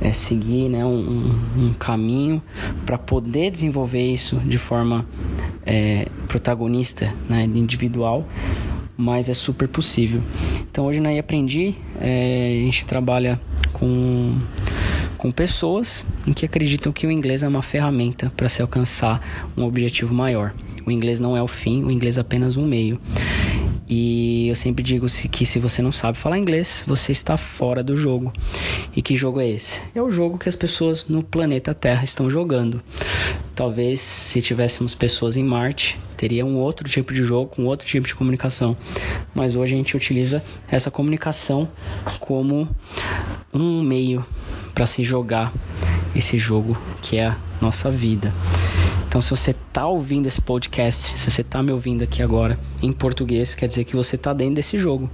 é, 0.00 0.12
seguir 0.12 0.68
né, 0.68 0.84
um, 0.84 1.34
um 1.56 1.74
caminho 1.74 2.40
para 2.86 2.96
poder 2.96 3.50
desenvolver 3.50 4.06
isso 4.06 4.36
de 4.36 4.58
forma 4.58 5.04
é, 5.66 6.06
protagonista, 6.28 7.12
né, 7.28 7.44
individual, 7.44 8.26
mas 8.96 9.28
é 9.28 9.34
super 9.34 9.66
possível. 9.66 10.22
Então 10.70 10.86
hoje 10.86 11.00
na 11.00 11.08
né, 11.08 11.18
Aprendi 11.18 11.74
é, 12.00 12.60
a 12.60 12.64
gente 12.64 12.86
trabalha 12.86 13.40
com 13.72 14.38
com 15.18 15.30
pessoas 15.30 16.04
em 16.26 16.32
que 16.32 16.44
acreditam 16.44 16.92
que 16.92 17.06
o 17.06 17.10
inglês 17.10 17.44
é 17.44 17.48
uma 17.48 17.62
ferramenta 17.62 18.32
para 18.36 18.48
se 18.48 18.60
alcançar 18.60 19.20
um 19.56 19.62
objetivo 19.62 20.12
maior. 20.12 20.52
O 20.84 20.90
inglês 20.90 21.20
não 21.20 21.36
é 21.36 21.42
o 21.42 21.46
fim, 21.46 21.84
o 21.84 21.92
inglês 21.92 22.18
é 22.18 22.20
apenas 22.20 22.56
um 22.56 22.66
meio. 22.66 23.00
E 23.88 24.48
eu 24.48 24.56
sempre 24.56 24.82
digo 24.82 25.06
que 25.30 25.44
se 25.44 25.58
você 25.58 25.82
não 25.82 25.92
sabe 25.92 26.16
falar 26.16 26.38
inglês, 26.38 26.84
você 26.86 27.12
está 27.12 27.36
fora 27.36 27.82
do 27.82 27.96
jogo. 27.96 28.32
E 28.94 29.02
que 29.02 29.16
jogo 29.16 29.40
é 29.40 29.48
esse? 29.48 29.80
É 29.94 30.00
o 30.00 30.10
jogo 30.10 30.38
que 30.38 30.48
as 30.48 30.56
pessoas 30.56 31.06
no 31.08 31.22
planeta 31.22 31.74
Terra 31.74 32.04
estão 32.04 32.30
jogando. 32.30 32.82
Talvez 33.54 34.00
se 34.00 34.40
tivéssemos 34.40 34.94
pessoas 34.94 35.36
em 35.36 35.44
Marte, 35.44 35.98
teria 36.16 36.46
um 36.46 36.56
outro 36.56 36.88
tipo 36.88 37.12
de 37.12 37.22
jogo, 37.22 37.50
com 37.50 37.64
outro 37.64 37.86
tipo 37.86 38.06
de 38.06 38.14
comunicação. 38.14 38.76
Mas 39.34 39.56
hoje 39.56 39.74
a 39.74 39.76
gente 39.76 39.96
utiliza 39.96 40.42
essa 40.68 40.90
comunicação 40.90 41.68
como 42.18 42.68
um 43.52 43.82
meio 43.82 44.24
para 44.74 44.86
se 44.86 45.04
jogar 45.04 45.52
esse 46.14 46.38
jogo 46.38 46.80
que 47.02 47.16
é 47.16 47.26
a 47.26 47.38
nossa 47.60 47.90
vida. 47.90 48.32
Então, 49.12 49.20
se 49.20 49.28
você 49.28 49.50
está 49.50 49.86
ouvindo 49.86 50.26
esse 50.26 50.40
podcast, 50.40 51.18
se 51.18 51.30
você 51.30 51.42
está 51.42 51.62
me 51.62 51.70
ouvindo 51.70 52.02
aqui 52.02 52.22
agora 52.22 52.58
em 52.80 52.90
português, 52.90 53.54
quer 53.54 53.68
dizer 53.68 53.84
que 53.84 53.94
você 53.94 54.16
está 54.16 54.32
dentro 54.32 54.54
desse 54.54 54.78
jogo. 54.78 55.10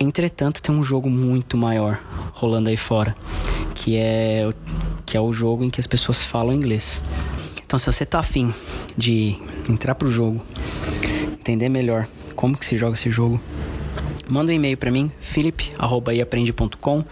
Entretanto, 0.00 0.60
tem 0.60 0.74
um 0.74 0.82
jogo 0.82 1.08
muito 1.08 1.56
maior 1.56 2.02
rolando 2.32 2.70
aí 2.70 2.76
fora, 2.76 3.16
que 3.72 3.96
é, 3.96 4.52
que 5.06 5.16
é 5.16 5.20
o 5.20 5.32
jogo 5.32 5.62
em 5.62 5.70
que 5.70 5.78
as 5.78 5.86
pessoas 5.86 6.24
falam 6.24 6.52
inglês. 6.52 7.00
Então, 7.64 7.78
se 7.78 7.86
você 7.86 8.02
está 8.02 8.18
afim 8.18 8.52
de 8.98 9.36
entrar 9.70 9.94
pro 9.94 10.10
jogo, 10.10 10.42
entender 11.38 11.68
melhor 11.68 12.08
como 12.34 12.58
que 12.58 12.66
se 12.66 12.76
joga 12.76 12.96
esse 12.96 13.10
jogo, 13.10 13.40
manda 14.28 14.52
um 14.52 14.54
e-mail 14.54 14.76
para 14.76 14.90
mim, 14.90 15.10
philip@iaprende.com. 15.20 17.04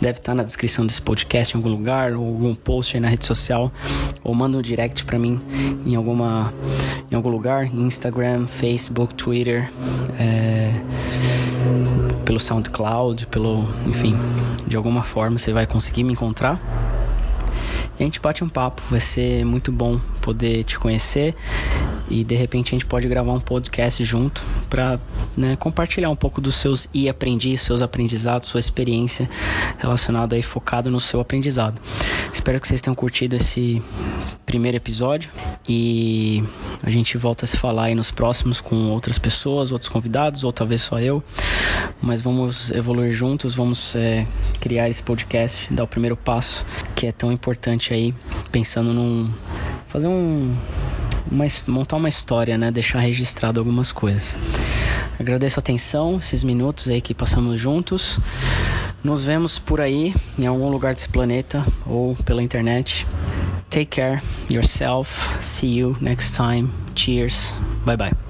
Deve 0.00 0.18
estar 0.18 0.34
na 0.34 0.42
descrição 0.42 0.86
desse 0.86 1.02
podcast 1.02 1.54
em 1.54 1.58
algum 1.58 1.70
lugar, 1.70 2.14
ou 2.14 2.26
algum 2.26 2.54
post 2.54 2.96
aí 2.96 3.00
na 3.00 3.08
rede 3.08 3.24
social, 3.24 3.72
ou 4.22 4.34
manda 4.34 4.58
um 4.58 4.62
direct 4.62 5.04
para 5.04 5.18
mim 5.18 5.40
em 5.86 5.94
alguma 5.94 6.52
em 7.10 7.14
algum 7.14 7.30
lugar, 7.30 7.66
Instagram, 7.66 8.46
Facebook, 8.46 9.14
Twitter, 9.14 9.70
é, 10.18 10.72
pelo 12.24 12.38
SoundCloud, 12.38 13.26
pelo, 13.26 13.68
enfim, 13.86 14.16
de 14.66 14.76
alguma 14.76 15.02
forma 15.02 15.38
você 15.38 15.52
vai 15.52 15.66
conseguir 15.66 16.04
me 16.04 16.12
encontrar. 16.12 16.60
E 17.98 18.02
a 18.02 18.06
gente 18.06 18.20
bate 18.20 18.42
um 18.42 18.48
papo, 18.48 18.82
vai 18.88 19.00
ser 19.00 19.44
muito 19.44 19.70
bom 19.70 20.00
poder 20.22 20.64
te 20.64 20.78
conhecer 20.78 21.34
e 22.10 22.24
de 22.24 22.34
repente 22.34 22.68
a 22.68 22.72
gente 22.72 22.84
pode 22.84 23.08
gravar 23.08 23.32
um 23.32 23.40
podcast 23.40 24.04
junto 24.04 24.42
para 24.68 24.98
né, 25.36 25.56
compartilhar 25.56 26.10
um 26.10 26.16
pouco 26.16 26.40
dos 26.40 26.56
seus 26.56 26.88
e 26.92 27.08
aprendi, 27.08 27.56
seus 27.56 27.80
aprendizados, 27.80 28.48
sua 28.48 28.58
experiência 28.58 29.30
relacionada 29.78 30.34
aí 30.34 30.42
focado 30.42 30.90
no 30.90 30.98
seu 30.98 31.20
aprendizado. 31.20 31.80
Espero 32.32 32.60
que 32.60 32.66
vocês 32.66 32.80
tenham 32.80 32.94
curtido 32.94 33.36
esse 33.36 33.80
primeiro 34.44 34.76
episódio 34.76 35.30
e 35.68 36.42
a 36.82 36.90
gente 36.90 37.16
volta 37.16 37.44
a 37.44 37.48
se 37.48 37.56
falar 37.56 37.84
aí 37.84 37.94
nos 37.94 38.10
próximos 38.10 38.60
com 38.60 38.88
outras 38.90 39.18
pessoas, 39.18 39.70
outros 39.70 39.88
convidados 39.88 40.42
ou 40.42 40.52
talvez 40.52 40.82
só 40.82 40.98
eu, 40.98 41.22
mas 42.02 42.20
vamos 42.20 42.72
evoluir 42.72 43.12
juntos, 43.12 43.54
vamos 43.54 43.94
é, 43.94 44.26
criar 44.58 44.88
esse 44.88 45.02
podcast, 45.02 45.72
dar 45.72 45.84
o 45.84 45.86
primeiro 45.86 46.16
passo 46.16 46.66
que 46.96 47.06
é 47.06 47.12
tão 47.12 47.30
importante 47.30 47.94
aí, 47.94 48.12
pensando 48.50 48.92
num 48.92 49.32
fazer 49.86 50.08
um 50.08 50.56
uma, 51.30 51.44
montar 51.66 51.96
uma 51.96 52.08
história, 52.08 52.56
né? 52.56 52.70
Deixar 52.70 53.00
registrado 53.00 53.58
algumas 53.58 53.90
coisas. 53.90 54.36
Agradeço 55.18 55.58
a 55.58 55.60
atenção, 55.60 56.18
esses 56.18 56.44
minutos 56.44 56.88
aí 56.88 57.00
que 57.00 57.14
passamos 57.14 57.58
juntos. 57.60 58.18
Nos 59.02 59.24
vemos 59.24 59.58
por 59.58 59.80
aí, 59.80 60.14
em 60.38 60.46
algum 60.46 60.68
lugar 60.68 60.94
desse 60.94 61.08
planeta 61.08 61.64
ou 61.86 62.14
pela 62.16 62.42
internet. 62.42 63.06
Take 63.68 63.86
care 63.86 64.20
yourself. 64.48 65.42
See 65.42 65.78
you 65.78 65.96
next 66.00 66.36
time. 66.36 66.70
Cheers. 66.94 67.58
Bye 67.84 67.96
bye. 67.96 68.29